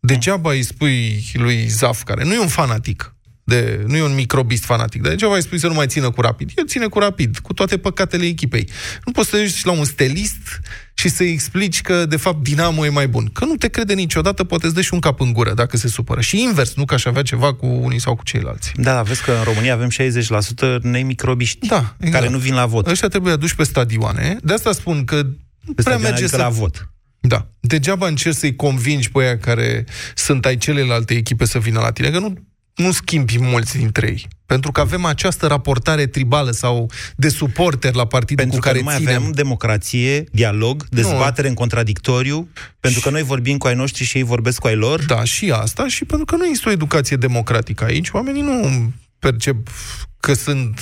[0.00, 3.14] Degeaba îi spui lui Zaf, care nu e un fanatic,
[3.48, 6.20] de, nu e un microbist fanatic, dar degeaba îi spui să nu mai țină cu
[6.20, 6.50] rapid.
[6.56, 8.68] El ține cu rapid, cu toate păcatele echipei.
[9.04, 10.60] Nu poți să te la un stelist
[10.94, 13.30] și să-i explici că, de fapt, Dinamo e mai bun.
[13.32, 15.88] Că nu te crede niciodată, poate îți dă și un cap în gură dacă se
[15.88, 16.20] supără.
[16.20, 18.72] Și invers, nu că aș avea ceva cu unii sau cu ceilalți.
[18.76, 19.90] Da, vezi că în România avem
[20.78, 22.12] 60% nemicrobiști da, exact.
[22.12, 22.86] care nu vin la vot.
[22.86, 24.36] Ăștia trebuie aduși pe stadioane.
[24.42, 25.26] De asta spun că
[25.74, 26.36] pe prea merge adică să...
[26.36, 26.90] la vot.
[27.20, 27.46] Da.
[27.60, 29.84] Degeaba încerci să-i convingi pe aia care
[30.14, 32.34] sunt ai celelalte echipe să vină la tine, că nu
[32.78, 34.26] nu schimbi mulți dintre ei.
[34.46, 38.84] Pentru că avem această raportare tribală sau de suporter la partidul pentru cu care nu
[38.84, 39.14] mai ținem.
[39.14, 41.48] avem democrație, dialog, dezbatere nu.
[41.48, 42.48] în contradictoriu,
[42.80, 45.04] pentru că noi vorbim cu ai noștri și ei vorbesc cu ai lor.
[45.04, 48.08] Da, și asta, și pentru că nu există o educație democratică aici.
[48.10, 49.68] Oamenii nu percep
[50.20, 50.80] că sunt...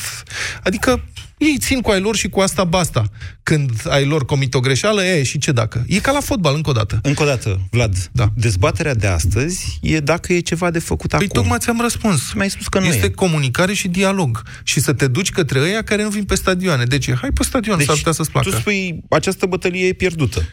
[0.63, 1.05] Adică
[1.39, 3.05] ei țin cu ai lor și cu asta basta.
[3.43, 5.85] Când ai lor comit o greșeală, e, și ce dacă?
[5.87, 6.99] E ca la fotbal, încă o dată.
[7.03, 8.11] Încă o dată, Vlad.
[8.13, 8.29] Da.
[8.35, 11.29] Dezbaterea de astăzi e dacă e ceva de făcut păi acum.
[11.29, 12.33] Păi tocmai ți-am răspuns.
[12.33, 13.11] Mi-ai spus că nu Este e.
[13.11, 14.43] comunicare și dialog.
[14.63, 16.85] Și să te duci către ăia care nu vin pe stadioane.
[16.85, 18.51] Deci, hai pe stadion, deci, s-ar putea să-ți placă.
[18.51, 20.49] tu spui, această bătălie e pierdută.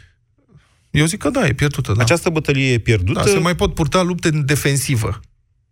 [0.90, 2.02] Eu zic că da, e pierdută, da.
[2.02, 3.22] Această bătălie e pierdută.
[3.24, 5.20] Da, se mai pot purta lupte în defensivă.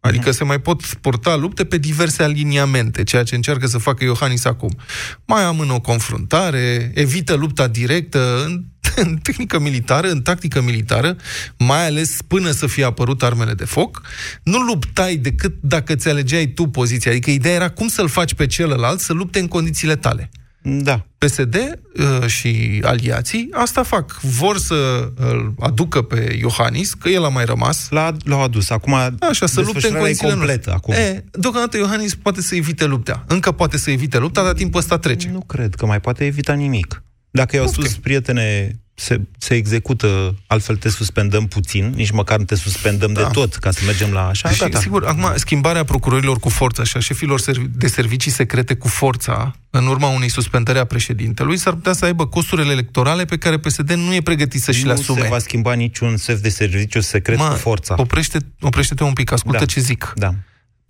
[0.02, 4.44] Adică se mai pot purta lupte pe diverse aliniamente, ceea ce încearcă să facă Iohannis
[4.44, 4.76] acum.
[5.24, 8.64] Mai amână o confruntare, evită lupta directă în,
[9.04, 11.16] în tehnică militară, în tactică militară,
[11.58, 14.02] mai ales până să fie apărut armele de foc.
[14.42, 17.10] Nu luptai decât dacă ți alegeai tu poziția.
[17.10, 20.30] Adică ideea era cum să-l faci pe celălalt să lupte în condițiile tale.
[20.62, 21.06] Da.
[21.18, 24.20] PSD uh, și aliații asta fac.
[24.20, 27.86] Vor să îl aducă pe Iohannis, că el a mai rămas.
[27.90, 28.70] L-a, l-au adus.
[28.70, 30.72] Acum Așa, să lupte în condițiile completă.
[30.72, 30.94] Acum.
[30.94, 33.24] E, deocamdată Iohannis poate să evite lupta.
[33.28, 35.30] Încă poate să evite lupta, dar timpul ăsta trece.
[35.32, 37.02] Nu cred că mai poate evita nimic.
[37.30, 42.54] Dacă i-au spus, prietene, se, se execută, altfel te suspendăm puțin, nici măcar nu te
[42.54, 43.22] suspendăm da.
[43.22, 44.50] de tot ca să mergem la așa.
[44.50, 44.78] Și, gata.
[44.78, 47.40] sigur, acum, schimbarea procurorilor cu forța și a șefilor
[47.74, 52.26] de servicii secrete cu forța, în urma unei suspendări a președintelui, s-ar putea să aibă
[52.26, 55.18] costurile electorale pe care PSD nu e pregătit să și le asume.
[55.18, 57.94] Nu se va schimba niciun șef de serviciu secret Ma, cu forța.
[57.98, 59.64] Oprește, oprește-te un pic, ascultă da.
[59.64, 60.12] ce zic.
[60.16, 60.34] Da.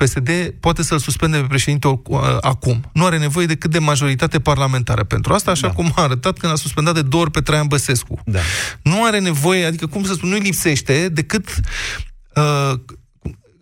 [0.02, 2.90] PSD poate să-l suspende pe președinte uh, acum.
[2.92, 5.72] Nu are nevoie decât de majoritate parlamentară pentru asta, așa da.
[5.72, 8.20] cum a arătat când a suspendat de două ori pe Traian Băsescu.
[8.24, 8.40] Da.
[8.82, 11.60] Nu are nevoie, adică cum să spun, nu-i lipsește decât
[12.34, 12.72] uh,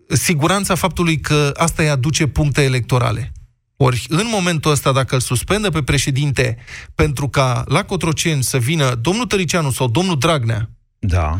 [0.07, 3.33] siguranța faptului că asta îi aduce puncte electorale.
[3.77, 6.57] Ori, în momentul ăsta, dacă îl suspendă pe președinte
[6.95, 10.71] pentru ca la Cotroceni să vină domnul Tăricianu sau domnul Dragnea,
[11.03, 11.39] da.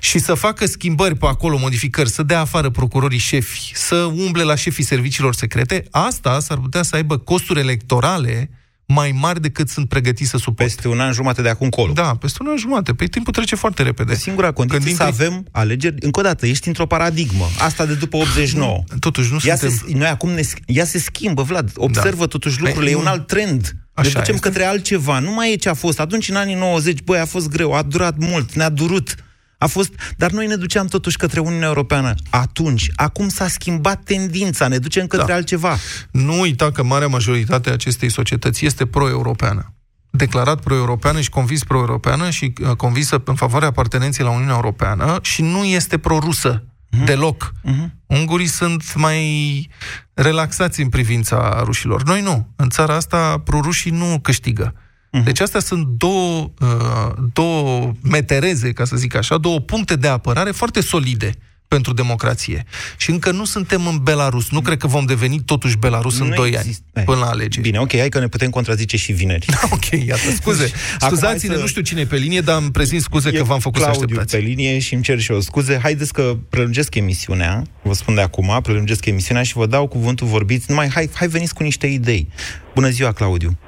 [0.00, 4.54] Și să facă schimbări pe acolo, modificări, să dea afară procurorii șefi, să umble la
[4.54, 8.50] șefii serviciilor secrete, asta s-ar putea să aibă costuri electorale
[8.86, 10.62] mai mari decât sunt pregătiți să suporte.
[10.62, 11.92] Peste un an jumate de acum încolo.
[11.92, 12.94] Da, peste un an jumate.
[12.94, 14.14] Păi timpul trece foarte repede.
[14.14, 15.94] Singura condiție Când să avem alegeri...
[16.00, 17.48] Încă o dată, ești într-o paradigmă.
[17.58, 18.82] Asta de după 89.
[18.88, 19.78] Nu, totuși nu ea suntem...
[19.86, 21.72] Se, noi acum ne, ea se schimbă, Vlad.
[21.74, 22.26] Observă da.
[22.26, 22.90] totuși lucrurile.
[22.90, 23.76] Păi, e un alt trend.
[23.94, 24.48] Așa ne ducem este.
[24.48, 25.18] către altceva.
[25.18, 26.00] Nu mai e ce a fost.
[26.00, 29.14] Atunci, în anii 90, băi, a fost greu, a durat mult, ne-a durut.
[29.58, 32.14] A fost, dar noi ne duceam totuși către Uniunea Europeană.
[32.30, 35.34] Atunci, acum s-a schimbat tendința, ne ducem către da.
[35.34, 35.76] altceva.
[36.10, 39.72] Nu uita că marea majoritate a acestei societăți este pro-europeană.
[40.10, 45.42] Declarat pro-europeană și convins pro-europeană și uh, convinsă în favoarea apartenenței la Uniunea Europeană și
[45.42, 46.64] nu este pro-rusă.
[46.92, 47.04] Mm-hmm.
[47.04, 47.52] Deloc.
[47.64, 47.90] Mm-hmm.
[48.06, 49.68] Ungurii sunt mai
[50.14, 52.02] relaxați în privința rușilor.
[52.02, 52.48] Noi nu.
[52.56, 54.72] În țara asta, prorușii nu câștigă.
[54.72, 55.24] Uh-huh.
[55.24, 60.50] Deci astea sunt două, uh, două metereze, ca să zic așa, două puncte de apărare
[60.50, 61.34] foarte solide
[61.74, 62.64] pentru democrație.
[62.96, 64.50] Și încă nu suntem în Belarus.
[64.50, 67.60] Nu cred că vom deveni totuși Belarus în Nu 2 exist- ani, până la alegeri.
[67.68, 69.46] Bine, ok, hai că ne putem contrazice și vineri.
[69.76, 70.62] ok, iată, scuze.
[70.98, 73.42] Acum Scuzați-ne, hai să- nu știu cine e pe linie, dar îmi prezint scuze că
[73.44, 74.36] v-am făcut să Claudiu așteptați.
[74.36, 75.78] pe linie și îmi cer și eu scuze.
[75.82, 80.64] Haideți că prelungesc emisiunea, vă spun de acum, prelungesc emisiunea și vă dau cuvântul, vorbiți.
[80.68, 82.28] Numai, hai, hai veniți cu niște idei.
[82.74, 83.58] Bună ziua, Claudiu.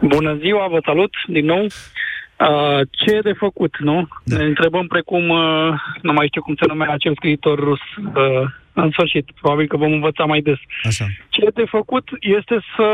[0.00, 1.66] Bună ziua, vă salut din nou.
[2.38, 4.08] Uh, ce e de făcut, nu?
[4.24, 4.36] Da.
[4.36, 5.72] Ne întrebăm precum, uh,
[6.02, 9.92] nu mai știu cum se numea acel scriitor rus, uh, în sfârșit, probabil că vom
[9.92, 10.58] învăța mai des.
[10.82, 11.04] Așa.
[11.28, 12.88] Ce e de făcut este să,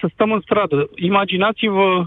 [0.00, 0.90] să stăm în stradă.
[0.94, 2.06] Imaginați-vă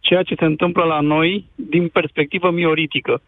[0.00, 3.22] ceea ce se întâmplă la noi din perspectivă mioritică.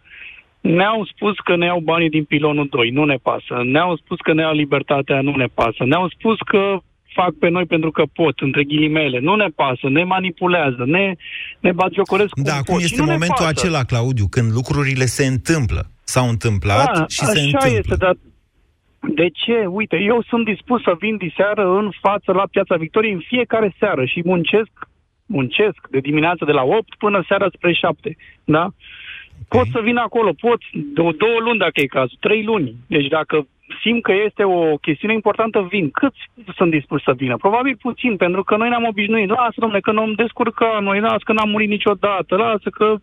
[0.60, 3.60] Ne-au spus că ne iau banii din pilonul 2, nu ne pasă.
[3.62, 5.84] Ne-au spus că ne iau libertatea, nu ne pasă.
[5.84, 6.78] Ne-au spus că
[7.18, 9.18] fac pe noi pentru că pot, între ghilimele.
[9.28, 11.04] Nu ne pasă, ne manipulează, ne,
[11.60, 12.78] ne batjocoresc cum Da, acum pot.
[12.78, 13.54] și este nu ne momentul pasă.
[13.58, 15.82] acela, Claudiu, când lucrurile se întâmplă.
[16.04, 17.78] S-au întâmplat Da, și se așa întâmplă.
[17.78, 18.14] este, dar
[19.20, 19.56] de ce?
[19.80, 24.04] Uite, eu sunt dispus să vin diseară în față la Piața Victoriei în fiecare seară
[24.04, 24.70] și muncesc,
[25.26, 28.64] muncesc de dimineață de la 8 până seara spre 7, da?
[29.48, 30.60] Pot să vin acolo, pot,
[30.94, 32.74] două, două luni dacă e cazul, trei luni.
[32.86, 33.46] Deci dacă
[33.82, 35.90] simt că este o chestiune importantă, vin.
[35.90, 36.20] Câți
[36.56, 37.36] sunt dispuși să vină?
[37.36, 39.28] Probabil puțin, pentru că noi ne-am obișnuit.
[39.28, 42.94] Lasă, domnule, că nu am descurcat noi, lasă că n-am murit niciodată, lasă că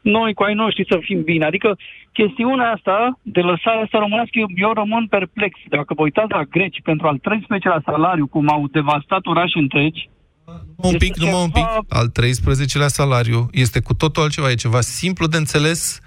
[0.00, 1.44] noi cu ai noștri să fim bine.
[1.44, 1.76] Adică
[2.12, 5.58] chestiunea asta de lăsarea asta românească, eu, eu rămân perplex.
[5.68, 10.08] Dacă vă uitați la greci pentru al 13-lea salariu, cum au devastat orașe întregi,
[10.76, 11.64] Un pic, numai un pic.
[11.88, 14.50] Al 13-lea salariu este cu totul altceva.
[14.50, 16.00] E ceva simplu de înțeles,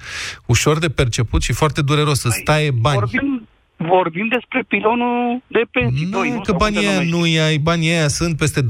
[0.45, 2.23] ușor de perceput și foarte dureros.
[2.23, 2.99] Îți taie bani.
[2.99, 3.47] vorbim,
[3.89, 6.05] vorbim despre pilonul de pensii.
[6.05, 7.15] Nu, doi, că Sau cum banii se aia numește?
[7.39, 8.65] nu ai, banii aia sunt peste 20-30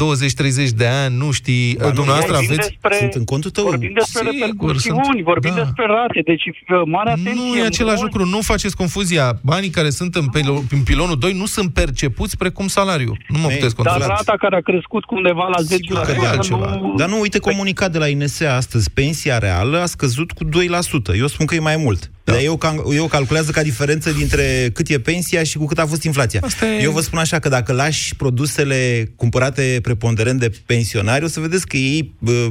[0.75, 2.67] de ani, nu știi, dumneavoastră vorbim aveți...
[2.69, 3.63] despre, Sunt în contul tău.
[3.63, 5.61] Vorbim despre Sigur, repercusiuni, sunt- vorbim da.
[5.63, 7.33] despre rate, deci uh, mare atenție.
[7.33, 9.25] Nu e același mulți- lucru, nu faceți confuzia.
[9.43, 13.13] Banii care sunt în, pilo- în pilonul 2 nu sunt percepuți precum salariu.
[13.27, 14.15] Nu mă Ei, puteți Dar controla.
[14.15, 16.75] rata care a crescut cu undeva la 10 Sigur că e altceva.
[16.75, 16.93] nu...
[16.97, 18.91] Dar nu, uite comunicat de la INSA astăzi.
[18.91, 21.17] Pensia reală a scăzut cu 2%.
[21.17, 22.11] Eu spun că e mai mult.
[22.23, 22.33] Da.
[22.33, 25.85] Dar eu, cal- eu calculează ca diferență dintre cât e pensia și cu cât a
[25.85, 26.39] fost inflația.
[26.43, 31.27] Asta e- Eu vă spun așa că dacă lași produsele cumpărate preponderent de pensionari, o
[31.27, 32.49] să vedeți că ei bă,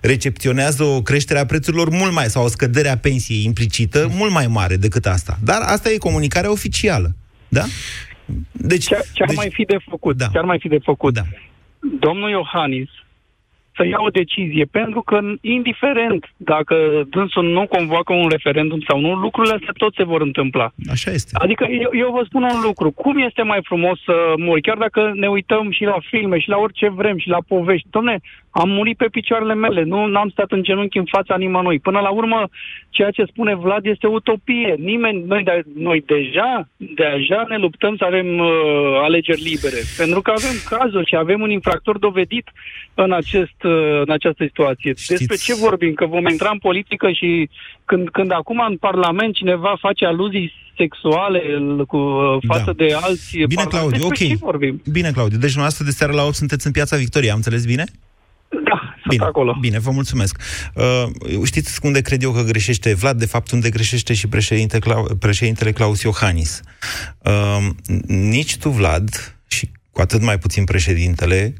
[0.00, 4.46] recepționează o creștere a prețurilor mult mai, sau o scădere a pensiei implicită mult mai
[4.46, 5.38] mare decât asta.
[5.44, 7.16] Dar asta e comunicarea oficială.
[7.48, 7.64] Da?
[8.52, 10.16] Deci, Ce, ce ar deci mai fi de făcut?
[10.16, 10.26] Da.
[10.32, 11.14] Ce ar mai fi de făcut?
[11.14, 11.22] Da.
[12.00, 12.88] Domnul Iohannis
[13.76, 16.76] să ia o decizie, pentru că indiferent dacă
[17.10, 20.72] dânsul nu convoacă un referendum sau nu, lucrurile astea tot se vor întâmpla.
[20.90, 21.30] Așa este.
[21.34, 25.12] Adică eu, eu vă spun un lucru, cum este mai frumos să mori, chiar dacă
[25.14, 27.88] ne uităm și la filme și la orice vrem și la povești.
[27.90, 28.20] Domne,
[28.54, 31.78] am murit pe picioarele mele, nu am stat în genunchi în fața nimănui.
[31.78, 32.48] Până la urmă,
[32.90, 34.74] ceea ce spune Vlad este utopie.
[34.78, 38.48] Nimeni, noi, de, noi deja, deja ne luptăm să avem uh,
[39.02, 39.80] alegeri libere.
[39.96, 42.50] Pentru că avem cazuri și avem un infractor dovedit
[42.94, 44.92] în, acest, uh, în această situație.
[44.96, 45.92] Știți- Despre ce vorbim?
[45.94, 47.48] Că vom intra în politică și
[47.84, 52.84] când, când acum în Parlament cineva face aluzii sexuale l- cu, uh, față Da.
[52.84, 54.30] de alți Bine, parlamentari, Claudiu, despre ok.
[54.38, 54.82] ce vorbim?
[54.92, 55.38] Bine, Claudiu.
[55.38, 57.84] Deci, dumneavoastră de seară la 8 sunteți în Piața Victoriei, am înțeles bine?
[58.64, 59.56] Da, sunt Bine, acolo.
[59.60, 60.40] bine, vă mulțumesc.
[60.74, 61.04] Uh,
[61.44, 63.18] știți unde cred eu că greșește Vlad?
[63.18, 66.60] De fapt, unde greșește și președinte Clau- președintele Claus Iohannis.
[67.18, 67.68] Uh,
[68.06, 71.54] nici tu, Vlad, și cu atât mai puțin președintele,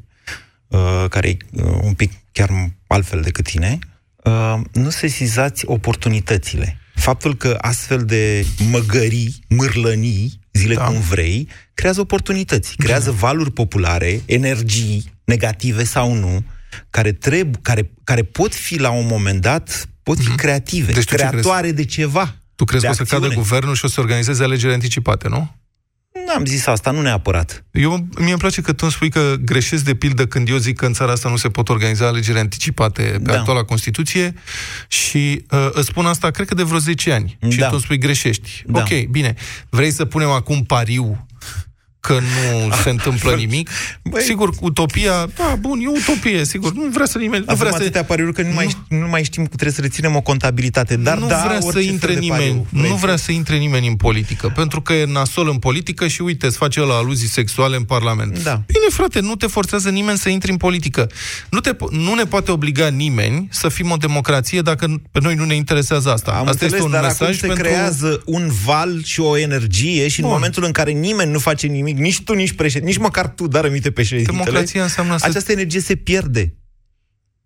[0.67, 2.49] uh, care e uh, un pic chiar
[2.87, 3.79] altfel decât tine,
[4.23, 6.77] uh, nu sesizați oportunitățile.
[6.95, 10.83] Faptul că astfel de măgării, mârlănii, zile da.
[10.83, 16.43] cum vrei, creează oportunități, creează valuri populare, energii, negative sau nu,
[16.89, 21.09] care, treb, care, care pot fi la un moment dat, pot fi creative, Deci tu
[21.09, 22.35] ce creatoare de ceva.
[22.55, 23.43] Tu crezi de că o să cadă acțiune.
[23.47, 25.55] guvernul și o să organizeze alegeri anticipate, nu?
[26.27, 27.63] N-am zis asta, nu neapărat.
[27.71, 30.77] Eu, mie îmi place că tu îmi spui că greșesc de pildă când eu zic
[30.77, 33.37] că în țara asta nu se pot organiza alegeri anticipate pe Da.
[33.39, 34.33] actuala Constituție
[34.87, 37.37] și uh, îți spun asta, cred că de vreo 10 ani.
[37.49, 37.65] Și Da.
[37.65, 38.63] tu îmi spui greșești.
[38.65, 38.79] Da.
[38.79, 39.35] Ok, bine.
[39.69, 41.25] Vrei să punem acum pariu
[42.07, 43.69] că nu se întâmplă nimic?
[43.69, 46.73] Băi- Sigur, utopia, da, bun, e utopie, sigur.
[46.73, 47.43] Nu vrea să nimeni...
[47.45, 49.71] Nu Avem vrea să, atâtea pariuri că nu, mai, știm- nu mai știm că trebuie
[49.71, 50.95] să reținem o contabilitate.
[50.95, 52.97] Dar nu da, vrea să orice intre fel de nimeni, pariu nu vrei.
[52.97, 56.57] vrea să intre nimeni în politică, pentru că e nasol în politică și uite, îți
[56.57, 58.43] face la aluzii sexuale în Parlament.
[58.43, 58.61] Da.
[58.65, 61.09] Bine, frate, nu te forțează nimeni să intri în politică.
[61.49, 65.35] Nu, te, po- nu ne poate obliga nimeni să fim o democrație dacă pe noi
[65.35, 66.31] nu ne interesează asta.
[66.31, 67.63] Am asta înțeles, este un dar mesaj acum se pentru...
[67.63, 70.29] creează un val și o energie și Bun.
[70.29, 73.47] în momentul în care nimeni nu face nimic, nici tu, nici președinte, nici măcar tu,
[73.47, 76.53] dar aminte președintele, Democrația înseamnă să- această energie se pierde.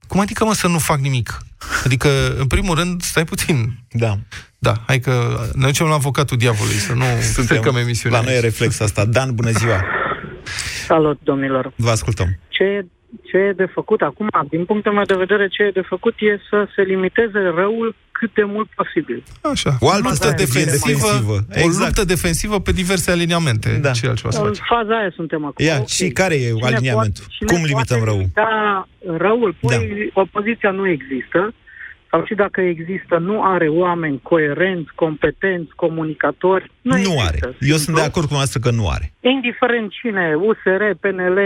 [0.08, 1.38] Cum adică, mă, să nu fac nimic?
[1.86, 3.70] Adică, în primul rând, stai puțin.
[3.90, 4.14] Da.
[4.60, 8.20] Da, hai că ne ducem la avocatul diavolului, să nu stricăm emisiunea.
[8.20, 9.06] La noi e reflex asta.
[9.06, 9.84] Dan, bună ziua!
[10.88, 11.74] Salut, domnilor!
[11.76, 12.40] Vă ascultăm.
[12.50, 12.86] Ce,
[13.24, 16.40] ce e de făcut acum, din punctul meu de vedere, ce e de făcut e
[16.50, 19.24] să se limiteze răul cât de mult posibil.
[19.42, 19.72] Așa.
[19.80, 21.34] O altă luptă defensivă, defensivă.
[21.34, 21.86] o Exact.
[21.86, 23.80] luptă defensivă pe diverse aliniamente.
[23.82, 23.92] Da.
[23.92, 24.58] Ce altceva să În faci?
[24.70, 25.66] faza aia suntem acum.
[25.66, 25.88] Ia, Ok.
[25.88, 27.24] și care e Cine aliniamentul?
[27.26, 28.20] poate- cine Cum limităm poate răul?
[28.20, 28.88] limita
[29.26, 31.54] răul, păi opoziția nu există,
[32.12, 36.72] sau și dacă există, nu are oameni coerenți, competenți, comunicatori.
[36.82, 37.40] Nu, Nu există, are.
[37.60, 39.14] Eu sunt de acord cu noastră că nu are.
[39.20, 41.40] Indiferent cine, USR, PNL,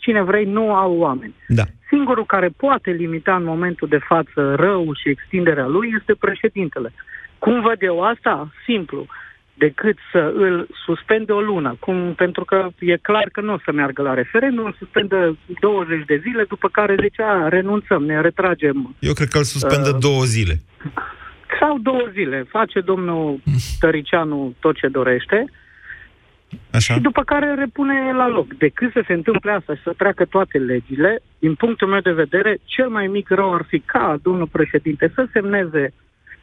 [0.00, 1.34] cine vrei, nu au oameni.
[1.48, 1.62] Da.
[1.88, 6.92] Singurul care poate limita în momentul de față răul și extinderea lui este președintele.
[7.38, 8.50] Cum văd eu asta?
[8.64, 9.06] Simplu.
[9.54, 11.76] Decât să îl suspende o lună.
[11.80, 16.04] Cum, pentru că e clar că nu o să meargă la referendum, îl suspendă 20
[16.06, 18.96] de zile, după care zice, a, renunțăm, ne retragem.
[18.98, 20.60] Eu cred că îl suspendă Uh, două zile.
[21.60, 22.46] Sau două zile.
[22.48, 23.40] Face domnul
[23.80, 25.44] Tăricianu tot ce dorește
[26.70, 26.94] Așa?
[26.94, 28.54] și după care repune la loc.
[28.58, 32.58] Decât să se întâmple asta și să treacă toate legile, din punctul meu de vedere,
[32.64, 35.92] cel mai mic rău ar fi ca domnul președinte să semneze,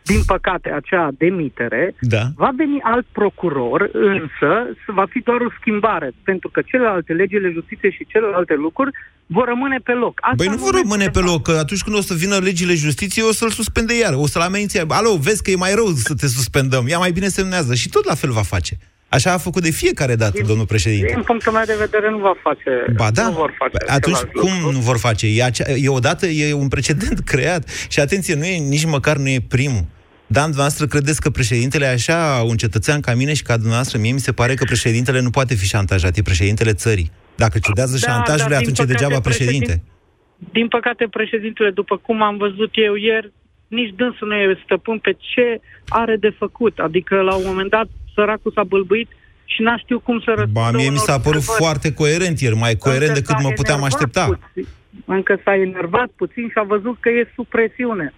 [0.03, 2.21] din păcate, acea demitere, Da.
[2.35, 4.49] va veni alt procuror, însă
[4.85, 8.91] va fi doar o schimbare, pentru că celelalte legile justiție și celelalte lucruri
[9.25, 10.19] vor rămâne pe loc.
[10.21, 11.31] Asta Băi, nu în vor momentul rămâne de pe față.
[11.31, 14.41] loc, că atunci când o să vină legile justiției, o să-l suspende iar, o să-l
[14.41, 14.85] amenințe.
[14.87, 17.73] Alo, vezi că e mai rău să te suspendăm, ia mai bine semnează.
[17.75, 18.77] Și tot la fel va face.
[19.09, 21.13] Așa a făcut de fiecare dată, domnul președinte.
[21.13, 22.69] Din punctul meu de vedere nu va face.
[22.95, 24.71] Ba da, nu vor face atunci același cum lucru.
[24.71, 25.27] nu vor face?
[25.27, 27.67] E, acea, e odată, e un precedent creat.
[27.89, 29.85] Și atenție, nu e, nici măcar nu e primul.
[30.27, 33.97] Dan, dumneavoastră credeți că președintele e așa, un cetățean ca mine și ca dumneavoastră?
[33.99, 37.11] Mie mi se pare că președintele nu poate fi șantajat, e președintele țării.
[37.35, 39.65] Dacă cedează Da, șantajului, dar din atunci e păcate degeaba președinte.
[39.65, 43.31] președin- Din păcate, președintele, după cum am văzut eu ieri,
[43.67, 46.77] nici dânsul nu e stăpân pe ce are de făcut.
[46.79, 47.87] Adică, la un moment dat,
[48.17, 49.09] săracul s-a bâlbâit
[49.53, 51.61] și n-a știut cum să răspundă Ba, mie mi unor s-a părut întrebări.
[51.63, 54.25] foarte coerent ieri, mai coerent Încă decât s-a mă puteam enervat aștepta.
[54.25, 54.67] Puțin,
[55.05, 58.13] încă s-a enervat puțin și a văzut că e sub presiune.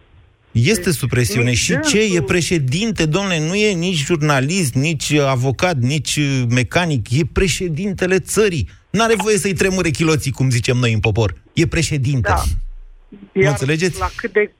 [0.51, 1.49] Este sub presiune.
[1.49, 2.15] nici Și dânsul- ce?
[2.15, 7.11] E președinte, domnule, nu e nici jurnalist, nici avocat, nici uh, mecanic.
[7.11, 8.69] E președintele țării.
[8.89, 11.33] N-are voie să-i tremure chiloții, cum zicem noi în popor.
[11.53, 12.29] E președinte.
[12.29, 12.41] Da.
[13.33, 13.99] Mă înțelegeți?
[13.99, 14.51] La cât de,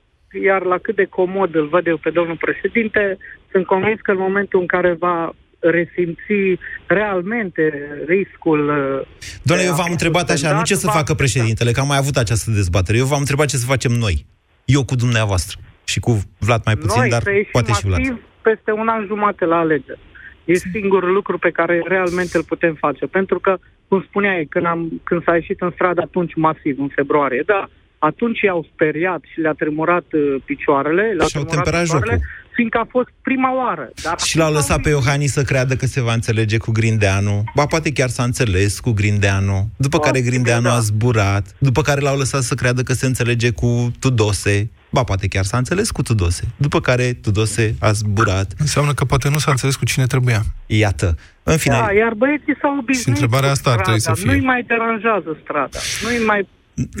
[0.44, 3.18] iar la cât de comod îl văd eu pe domnul președinte,
[3.50, 7.72] sunt convins că în momentul în care va resimți realmente
[8.06, 8.68] riscul...
[8.68, 9.06] uh,
[9.42, 11.80] Doamne, de eu a v-am fi întrebat așa, nu ce să suspendat, facă președintele, că
[11.80, 12.98] am mai avut această dezbatere.
[12.98, 14.26] Eu v-am întrebat ce să facem noi.
[14.64, 15.60] Eu cu dumneavoastră.
[15.84, 17.98] Și cu Vlad mai puțin, Noi dar să ieșim poate și Vlad.
[17.98, 19.98] masiv peste un an jumate la alegeri.
[20.44, 23.06] E singurul lucru pe care realmente îl putem face.
[23.06, 23.58] Pentru că,
[23.88, 28.40] cum spuneai, când, am, când s-a ieșit în stradă atunci masiv, în februarie, da, atunci
[28.40, 32.26] i-au speriat și le-a tremurat uh, picioarele, le-a Și-au tremurat temperat picioarele, jocul.
[32.54, 33.90] Fiindcă a fost prima oară.
[34.02, 37.44] Dar Și l-au lăsat pe Iohannis să creadă că se va înțelege cu Grindeanu.
[37.54, 39.68] Ba, poate chiar s-a înțeles cu Grindeanu.
[39.76, 40.74] După care Posibil, Grindeanu da.
[40.74, 41.54] a zburat.
[41.58, 44.70] După care l-au lăsat să creadă că se înțelege cu Tudose.
[44.92, 46.44] Ba, poate chiar s-a înțeles cu Tudose.
[46.56, 48.52] După care Tudose a zburat.
[48.58, 50.42] Înseamnă că poate nu s-a înțeles cu cine trebuia.
[50.66, 51.16] Iată.
[51.42, 54.18] În fine, Da, iar băieții s-au obișnuit Și întrebarea cu asta ar trebui strada.
[54.18, 54.34] să fie.
[54.36, 55.78] Nu-i mai deranjează strada.
[56.02, 56.48] Nu-i mai...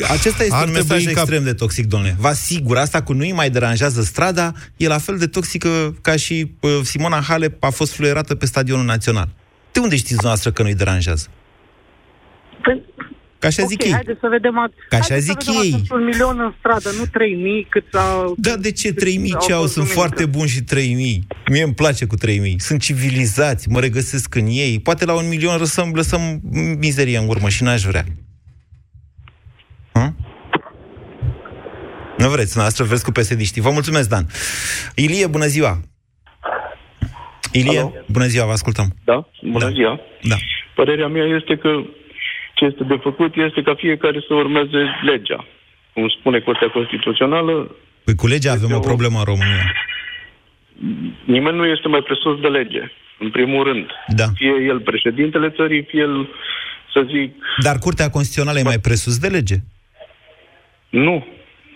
[0.08, 2.16] acesta este Ar un trebui mesaj ca- extrem de toxic, domnule.
[2.18, 6.50] Vă asigur, asta cu nu-i mai deranjează strada e la fel de toxică ca și
[6.60, 9.28] uh, Simona Halep a fost fluierată pe stadionul național.
[9.72, 11.26] De unde știți dumneavoastră că nu-i deranjează?
[12.62, 12.82] Păi,
[13.38, 13.92] Ca așa ok, zic ei.
[13.92, 14.58] haideți să vedem...
[14.58, 15.72] a- Ca așa haideți să zic vedem ei.
[15.72, 18.32] atunci un milion în stradă, nu 3000 cât s-a...
[18.36, 19.60] Da, de ce 3000 au ce au?
[19.60, 20.06] fost Sunt duminică.
[20.08, 21.26] foarte buni și 3000.
[21.50, 22.56] Mie îmi place cu 3000.
[22.60, 24.80] Sunt civilizați, mă regăsesc în ei.
[24.80, 26.40] Poate la un milion lăsăm, lăsăm
[26.78, 28.04] mizerie în urmă și n-aș vrea.
[29.92, 30.08] Hă?
[32.18, 34.26] Nu vreți, noastră vreți cu psd Vă mulțumesc, Dan.
[34.94, 35.80] Ilie, bună ziua!
[37.52, 37.92] Ilie, Alo?
[38.06, 38.86] bună ziua, vă ascultăm.
[39.04, 39.28] Da?
[39.42, 39.70] Bună Da.
[39.70, 40.00] ziua.
[40.22, 40.36] Da.
[40.74, 41.70] Părerea mea este că
[42.54, 45.46] ce este de făcut este ca fiecare să urmeze legea.
[45.94, 47.74] Cum spune Curtea Constituțională,
[48.04, 49.72] Păi cu legea avem o problemă în România.
[51.24, 52.82] nimeni nu este mai presus de lege,
[53.18, 53.86] în primul rând.
[54.08, 54.26] Da.
[54.34, 56.28] Fie el președintele țării, fie el,
[56.92, 59.54] să zic, Dar Curtea Constituțională e mai presus de lege.
[60.90, 61.26] Nu.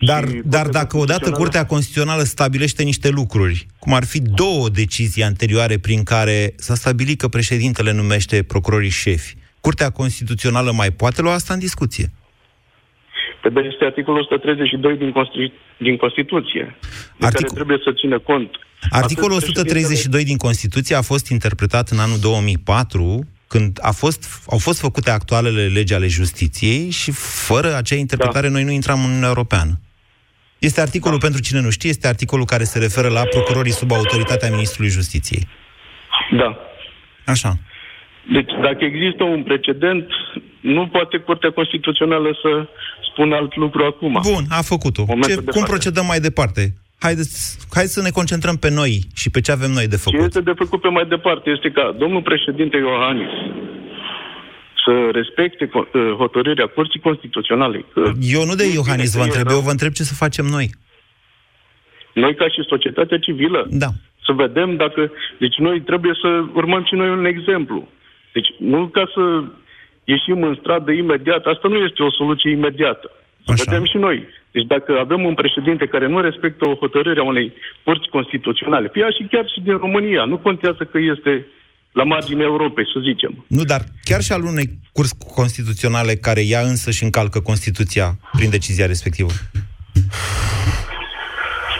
[0.00, 4.20] Dar, Și dar Curtea dacă odată Constituțională- Curtea Constituțională stabilește niște lucruri, cum ar fi
[4.20, 10.90] două decizii anterioare prin care s-a stabilit că președintele numește procurorii șefi, Curtea Constituțională mai
[10.90, 12.12] poate lua asta în discuție?
[13.42, 16.76] Pe de este articolul 132 din, Constitu- din Constituție,
[17.18, 18.50] de Articol- care trebuie să țină cont.
[18.90, 24.42] Articolul atât președintele- 132 din Constituție a fost interpretat în anul 2004, când a fost,
[24.50, 27.10] au fost făcute actualele legi ale justiției și
[27.46, 28.52] fără acea interpretare da.
[28.52, 29.80] noi nu intram în Uniunea Europeană.
[30.58, 34.50] Este articolul, pentru cine nu știe, este articolul care se referă la procurorii sub autoritatea
[34.50, 35.48] Ministrului Justiției.
[36.36, 36.58] Da.
[37.26, 37.56] Așa.
[38.32, 40.06] Deci, dacă există un precedent,
[40.60, 42.68] nu poate Curtea Constituțională să
[43.10, 44.20] spună alt lucru acum.
[44.22, 45.04] Bun, a făcut-o.
[45.06, 45.72] Momentul Ce, de cum față.
[45.72, 46.74] procedăm mai departe?
[47.06, 50.26] Haideți, hai să ne concentrăm pe noi și pe ce avem noi de Ce făcut.
[50.26, 53.34] este de făcut pe mai departe este ca domnul președinte Iohannis
[54.84, 57.84] să respecte co- uh, hotărârea Curții Constituționale.
[57.92, 58.02] Că
[58.36, 60.66] Eu nu de Iohannis vă întreb, eu vă întreb ce să facem noi.
[62.14, 63.90] Noi, ca și societatea civilă, da.
[64.26, 65.10] să vedem dacă...
[65.38, 67.88] Deci noi trebuie să urmăm și noi un exemplu.
[68.32, 69.44] Deci nu ca să
[70.04, 73.10] ieșim în stradă imediat, asta nu este o soluție imediată.
[73.44, 73.62] Să Așa.
[73.66, 74.26] vedem și noi.
[74.54, 77.52] Deci dacă avem un președinte care nu respectă o hotărâre a unei
[77.84, 81.46] curți constituționale, fie și chiar și din România, nu contează că este
[81.92, 83.44] la marginea Europei, să zicem.
[83.46, 88.50] Nu, dar chiar și al unei curs constituționale care ea însă și încalcă Constituția prin
[88.50, 89.30] decizia respectivă.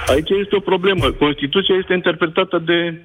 [0.07, 1.11] Aici este o problemă.
[1.11, 2.99] Constituția este interpretată de uh,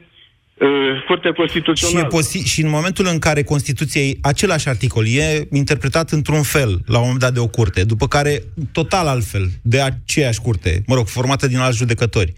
[1.08, 2.08] Curtea Și, Constituțională.
[2.12, 6.82] e posi- și în momentul în care Constituția, e- același articol, e interpretat într-un fel,
[6.86, 10.96] la un moment dat de o curte, după care total altfel, de aceeași curte, mă
[10.96, 12.34] rog, formată din alți judecători.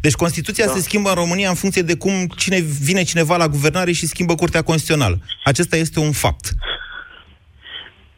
[0.00, 0.72] Deci Constituția da.
[0.72, 4.34] se schimbă în România în funcție de cum cine vine cineva la guvernare și schimbă
[4.34, 5.20] Curtea Constituțională.
[5.44, 6.46] Acesta este un fapt.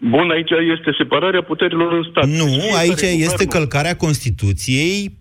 [0.00, 2.26] Bun, aici este separarea puterilor în stat.
[2.26, 5.17] Nu, Deci fiecare aici este guvernul- călcarea Constituției,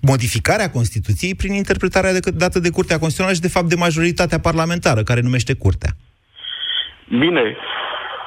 [0.00, 5.02] modificarea Constituției prin interpretarea de, dată de Curtea Constituțională și, de fapt, de majoritatea parlamentară,
[5.02, 5.90] care numește Curtea.
[7.08, 7.56] Bine,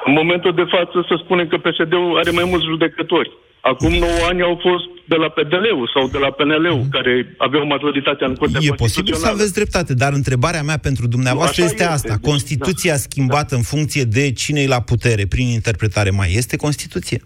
[0.06, 3.30] în momentul de față să spunem că PSD-ul are mai mulți judecători.
[3.62, 8.26] Acum 9 ani au fost de la PDL-ul sau de la PNL-ul, care aveau majoritatea
[8.26, 9.34] în Curtea E posibil să Constituțională.
[9.34, 12.14] aveți dreptate, dar întrebarea mea pentru dumneavoastră Nu, așa este este, asta.
[12.14, 17.20] deci, Constituția schimbată în funcție de cine e la putere prin interpretare mai este Constituție?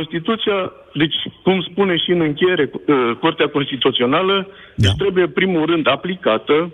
[0.00, 0.58] Constituția,
[1.02, 4.52] deci, cum spune și în încheiere uh, Curtea Constituțională, Da.
[4.76, 6.72] deci trebuie, în primul rând, aplicată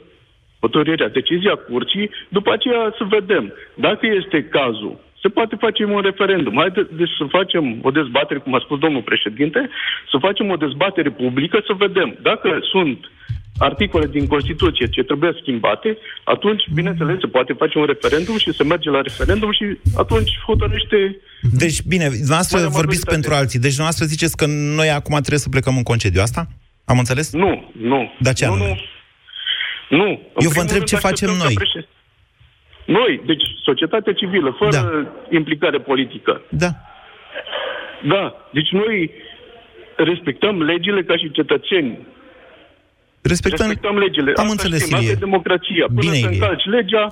[0.61, 3.45] hotărârea, decizia curții, după aceea să vedem.
[3.75, 6.55] Dacă este cazul, se poate face un referendum.
[6.57, 9.61] Haideți deci, să facem o dezbatere, cum a spus domnul președinte,
[10.11, 13.11] să facem o dezbatere publică, să vedem dacă sunt
[13.59, 18.65] articole din Constituție ce trebuie schimbate, atunci, bineînțeles, se poate face un referendum și se
[18.65, 19.65] merge la referendum și
[19.97, 21.17] atunci hotărăște
[21.53, 23.15] Deci, bine, dumneavoastră Marea vorbiți majoritate.
[23.15, 23.59] pentru alții.
[23.59, 24.47] Deci, dumneavoastră ziceți că
[24.81, 26.21] noi acum trebuie să plecăm în concediu.
[26.21, 26.47] Asta?
[26.85, 27.33] Am înțeles?
[27.33, 28.13] Nu, nu.
[28.21, 28.69] Dar ce nu, anume?
[29.89, 29.97] nu.
[29.97, 30.09] Nu.
[30.11, 31.55] În Eu vă primul întreb rând ce facem așteptăm noi.
[31.55, 31.89] ca președ-
[32.99, 35.37] Noi, deci societatea civilă, fără da.
[35.37, 36.43] implicare politică.
[36.49, 36.71] Da.
[38.03, 38.35] Da.
[38.53, 39.11] Deci noi
[39.97, 41.99] respectăm legile ca și cetățeni.
[43.33, 44.31] Respectăm, respectăm legile.
[44.37, 45.09] Am Asta înțeles, știm, Ilie.
[45.11, 45.85] asta e democrația.
[45.87, 46.29] Până Bine, să Ilie.
[46.33, 47.05] încalci legea,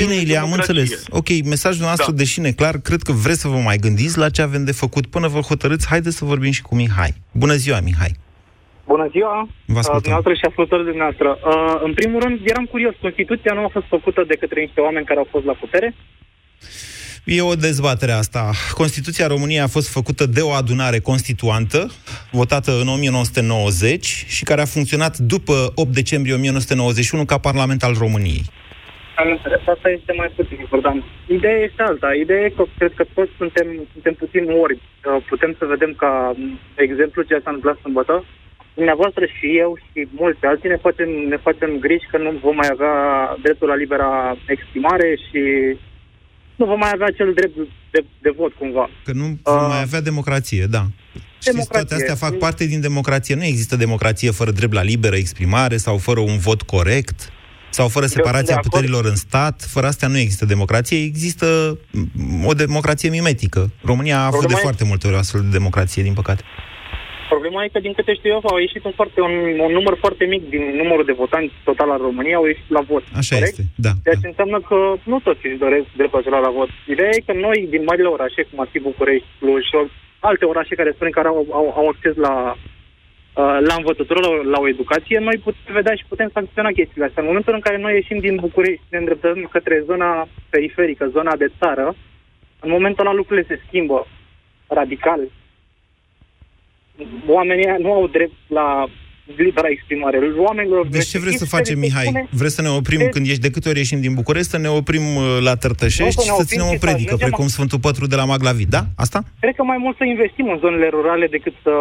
[0.00, 0.80] Bine, e Ilie, am democrație.
[0.80, 1.04] înțeles.
[1.20, 2.16] Ok, mesajul nostru, da.
[2.16, 5.26] deși neclar, cred că vreți să vă mai gândiți la ce avem de făcut până
[5.28, 5.86] vă hotărâți.
[5.92, 7.12] Haideți să vorbim și cu Mihai.
[7.42, 8.12] Bună ziua, Mihai.
[8.92, 9.36] Bună ziua,
[9.66, 10.00] Vă uh, ascultăm.
[10.02, 11.28] dumneavoastră și ascultători dumneavoastră.
[11.50, 15.06] Uh, în primul rând, eram curios, Constituția nu a fost făcută de către niște oameni
[15.06, 15.88] care au fost la putere?
[17.24, 18.50] E o dezbatere asta.
[18.74, 21.90] Constituția României a fost făcută de o adunare constituantă,
[22.30, 28.42] votată în 1990 și care a funcționat după 8 decembrie 1991 ca Parlament al României.
[29.16, 31.02] Am înțeles, asta este mai puțin important.
[31.26, 32.08] Ideea este alta.
[32.24, 34.74] Ideea e că cred că toți suntem, suntem puțin ori.
[34.74, 38.24] Uh, Putem să vedem ca m, exemplu ce s-a întâmplat sâmbătă.
[38.74, 42.68] Dumneavoastră și eu și mulți alții ne facem, ne facem griji că nu vom mai
[42.70, 42.94] avea
[43.42, 45.40] dreptul la libera exprimare și
[46.58, 47.56] nu vom mai avea acel drept
[47.90, 48.90] de, de vot cumva.
[49.04, 50.86] Că nu vom mai avea democrație, da.
[51.40, 51.96] Știți, toate Democrație.
[51.96, 53.34] astea fac parte din democrație.
[53.34, 57.32] Nu există democrație fără drept la liberă exprimare sau fără un vot corect
[57.70, 58.70] sau fără separația acord.
[58.70, 59.62] puterilor în stat.
[59.62, 61.02] Fără astea nu există democrație.
[61.02, 63.70] Există mm, o democrație mimetică.
[63.84, 66.42] România a avut de Problema e- foarte multe ori o astfel de democrație, din păcate.
[67.28, 69.34] Problema e că, din câte știu eu, au ieșit un, foarte, un,
[69.66, 73.04] un număr foarte mic din numărul de votanți total al României, au ieșit la vot.
[73.16, 73.58] Așa corect?
[73.58, 73.92] este, da.
[74.04, 74.78] Ceea ce înseamnă că
[75.12, 76.70] nu toți își doresc dreptul acela la vot.
[76.94, 79.76] Ideea e că noi, din marile orașe, cum ar fi București, Cluj și
[80.18, 84.58] alte orașe care spunem că au, au, au acces la, uh, la învățătură, la, la
[84.60, 87.22] o educație, noi putem vedea și putem sancționa chestiile astea.
[87.22, 91.36] În momentul în care noi ieșim din București și ne îndreptăm către zona periferică, zona
[91.36, 91.94] de țară,
[92.60, 94.06] în momentul ăla lucrurile se schimbă
[94.66, 95.20] radical.
[97.26, 98.86] Oamenii ăia nu au drept la
[99.36, 100.18] libera exprimare.
[100.36, 102.04] Oamenilor Deci ce vreți să facem, respectiv, se Mihai?
[102.04, 104.58] spune- Vreți să ne oprim Deci- când ești, de câte ori ieșim din București, să
[104.58, 106.84] ne oprim uh, la Tărtășești Nu, să și ne să oprim ținem o și să
[106.86, 108.82] predică, ajungem precum la- Sfântul Pătru de la Maglavit, da?
[109.04, 109.18] Asta?
[109.42, 111.74] Cred că mai mult să investim în zonele rurale decât să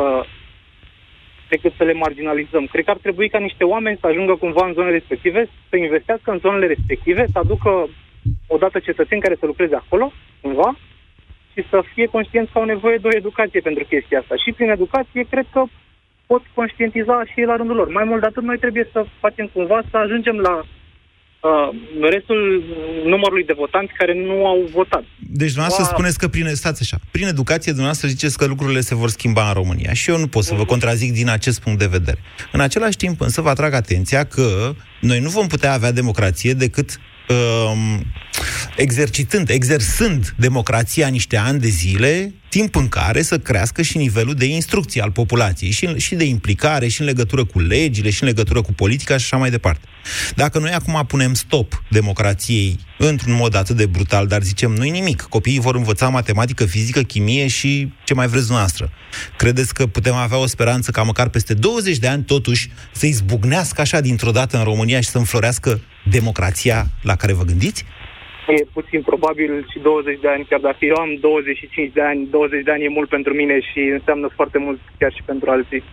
[1.54, 2.64] decât să le marginalizăm.
[2.74, 6.32] Cred că ar trebui ca niște oameni să ajungă cumva în zonele respective, să investească
[6.32, 7.72] în zonele respective, să aducă
[8.48, 10.12] odată cetățeni care să lucreze acolo,
[10.42, 10.70] cumva,
[11.58, 14.36] și să fie conștienți că au nevoie de o educație pentru chestia asta.
[14.44, 15.62] Și prin educație, cred că
[16.32, 17.90] pot conștientiza și ei la rândul lor.
[18.00, 21.70] Mai mult de atât, noi trebuie să facem cumva să ajungem la uh,
[22.16, 22.42] restul
[23.14, 25.04] numărului de votanți care nu au votat.
[25.42, 25.94] Deci dumneavoastră Wow.
[25.94, 29.54] spuneți că prin, stați așa, prin educație dumneavoastră ziceți că lucrurile se vor schimba în
[29.54, 32.20] România și eu nu pot să vă contrazic din acest punct de vedere.
[32.52, 34.48] În același timp însă vă atrag atenția că
[35.02, 36.90] noi nu vom putea avea democrație decât
[37.30, 38.02] um,
[38.78, 44.46] exercitând, exersând democrația niște ani de zile, timp în care să crească și nivelul de
[44.46, 48.62] instrucție al populației, și, și de implicare, și în legătură cu legile, și în legătură
[48.62, 49.88] cu politica și așa mai departe.
[50.36, 55.22] Dacă noi acum punem stop democrației într-un mod atât de brutal, dar zicem, nu-i nimic,
[55.22, 58.92] copiii vor învăța matematică, fizică, chimie și ce mai vreți dumneavoastră.
[59.38, 63.82] Credeți că putem avea o speranță ca măcar peste 20 de ani, totuși, să izbucnească
[63.82, 67.86] așa dintr-o dată în România și să înflorească democrația la care vă gândiți?
[68.48, 72.64] E puțin probabil și 20 de ani, chiar dacă eu am 25 de ani, 20
[72.64, 75.84] de ani e mult pentru mine și înseamnă foarte mult chiar și pentru alții.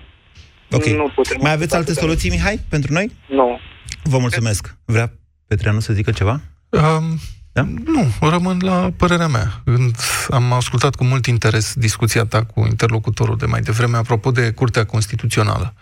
[0.71, 0.85] Ok.
[0.85, 1.39] Nu putem.
[1.41, 3.11] Mai aveți alte soluții, Mihai, pentru noi?
[3.27, 3.59] Nu.
[4.03, 4.63] Vă mulțumesc.
[4.85, 5.13] Vrea
[5.47, 6.41] Petreanu să zică ceva?
[6.71, 7.07] Um,
[7.55, 7.69] da?
[7.85, 9.61] Nu, rămân la părerea mea.
[9.65, 9.97] Când
[10.31, 14.85] am ascultat cu mult interes discuția ta cu interlocutorul de mai devreme apropo de Curtea
[14.85, 15.75] Constituțională.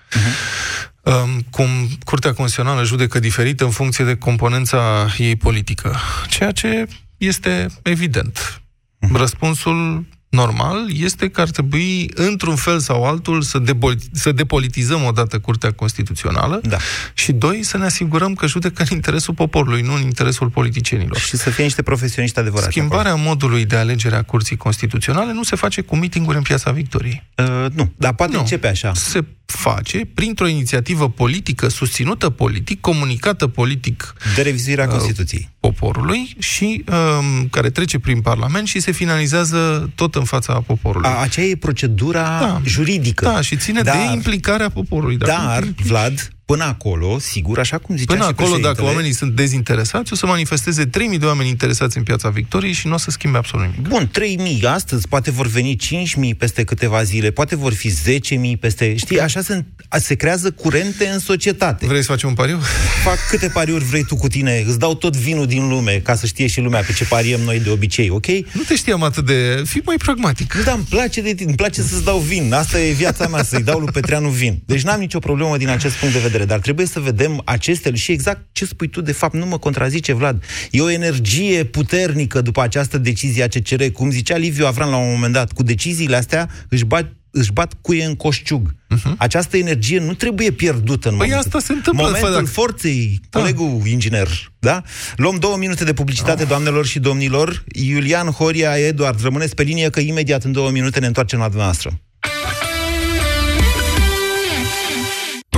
[1.03, 1.69] Um, cum
[2.05, 5.97] Curtea Constituțională judecă diferit în funcție de componența ei politică,
[6.29, 8.63] ceea ce este evident.
[9.13, 15.39] Răspunsul normal este că ar trebui, într-un fel sau altul, să, debol- să depolitizăm odată
[15.39, 16.77] Curtea Constituțională da.
[17.15, 21.19] și, doi, să ne asigurăm că judecă în interesul poporului, nu în interesul politicienilor.
[21.19, 22.71] Și să fie niște profesioniști adevărați.
[22.71, 27.29] Schimbarea modului de alegere a Curții Constituționale nu se face cu mitinguri în Piața Victoriei.
[27.37, 28.93] Uh, nu, dar poate începe așa.
[28.95, 29.25] Se
[29.57, 37.49] face printr-o inițiativă politică, susținută politic, comunicată politic de revizuirea uh, Constituției poporului și um,
[37.49, 41.09] care trece prin Parlament și se finalizează tot în fața poporului.
[41.09, 42.61] A, aceea e procedura da.
[42.65, 43.25] juridică.
[43.25, 45.17] Da, și ține dar, de implicarea poporului.
[45.17, 49.33] Dar, Vlad, până acolo, sigur, așa cum zicea Până și acolo, dacă președintele- oamenii sunt
[49.33, 53.11] dezinteresați, o să manifesteze 3.000 de oameni interesați în Piața Victoriei și nu o să
[53.11, 53.89] schimbe absolut nimic.
[53.89, 54.11] Bun,
[54.61, 58.97] 3.000 astăzi, poate vor veni 5.000 peste câteva zile, poate vor fi 10.000 peste...
[58.97, 61.87] Știi, așa se, se creează curente în societate.
[61.87, 62.59] Vrei să facem un pariu?
[63.05, 66.27] Fac câte pariuri vrei tu cu tine, îți dau tot vinul din lume, ca să
[66.27, 68.27] știe și lumea pe ce pariem noi de obicei, ok?
[68.27, 69.63] Nu te știam atât de...
[69.67, 70.55] Fii mai pragmatic.
[70.55, 72.53] Nu, dar îmi place de tine, îmi place să-ți dau vin.
[72.53, 74.63] Asta e viața mea, să-i dau lui Petreanu vin.
[74.65, 78.13] Deci n-am nicio problemă din acest punct de vedere, dar trebuie să vedem aceste și
[78.13, 80.45] exact ce spui tu, de fapt, nu mă contrazice, Vlad.
[80.71, 83.85] E o energie puternică după această decizie a CCR.
[83.93, 87.73] Cum zicea Liviu Avram la un moment dat, cu deciziile astea își bat își bat
[87.81, 88.75] cuie în coșciug.
[88.75, 89.17] Uh-huh.
[89.17, 93.21] Această energie nu trebuie pierdută în Păi momentul, asta se întâmplă, momentul fă, dacă- forței,
[93.31, 94.29] colegul inginer.
[94.59, 94.83] Da?
[95.17, 97.65] Luăm două minute de publicitate, doamnelor și domnilor.
[97.73, 102.01] Iulian Horia, Eduard, rămâneți pe linie că imediat în două minute ne întoarcem la dumneavoastră.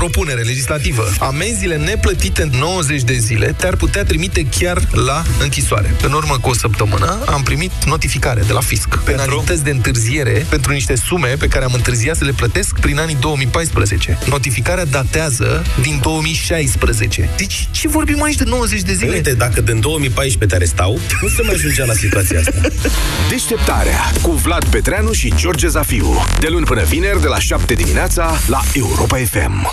[0.04, 1.08] Propunere legislativă.
[1.18, 5.94] Amenziile neplătite în 90 de zile te-ar putea trimite chiar la închisoare.
[6.02, 8.98] În urmă cu o săptămână am primit notificare de la fisc.
[8.98, 13.16] Penalități de întârziere pentru niște sume pe care am întârziat să le plătesc prin anii
[13.20, 14.18] 2014.
[14.28, 17.30] Notificarea datează din 2016.
[17.36, 19.14] Deci ce vorbim aici de 90 de zile?
[19.14, 22.68] Uite, dacă din 2014 te arestau, nu se mai ajungea la situația asta.
[23.30, 26.24] Deșteptarea cu Vlad Petreanu și George Zafiu.
[26.40, 29.72] De luni până vineri, de la 7 dimineața, la Europa FM.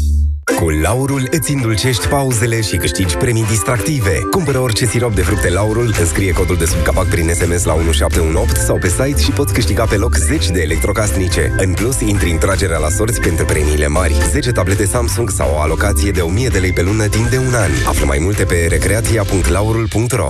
[0.55, 4.19] Cu Laurul îți îndulcești pauzele și câștigi premii distractive.
[4.31, 8.65] Cumpără orice sirop de fructe Laurul, înscrie codul de sub capac prin SMS la 1718
[8.65, 11.53] sau pe site și poți câștiga pe loc 10 de electrocasnice.
[11.57, 14.15] În plus, intri în tragerea la sorți pentru premiile mari.
[14.29, 17.53] 10 tablete Samsung sau o alocație de 1000 de lei pe lună timp de un
[17.53, 17.71] an.
[17.87, 20.29] Află mai multe pe recreația.laurul.ro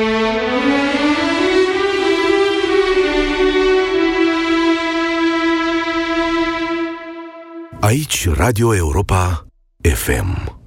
[7.91, 9.45] Aici Radio Europa
[9.93, 10.59] FM.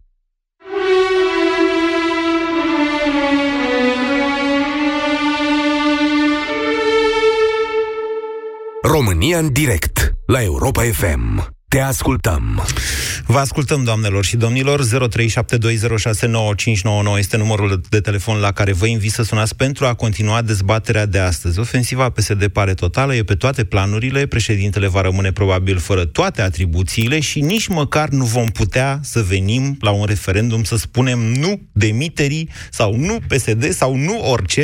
[8.83, 11.54] România în direct la Europa FM.
[11.75, 12.65] Te ascultăm.
[13.27, 14.81] Vă ascultăm, doamnelor și domnilor.
[14.85, 14.89] 0372069599
[17.19, 21.19] este numărul de telefon la care vă invit să sunați pentru a continua dezbaterea de
[21.19, 21.59] astăzi.
[21.59, 27.21] Ofensiva PSD pare totală, e pe toate planurile, președintele va rămâne probabil fără toate atribuțiile
[27.21, 32.49] și nici măcar nu vom putea să venim la un referendum să spunem nu demiterii
[32.71, 34.63] sau nu PSD sau nu orice,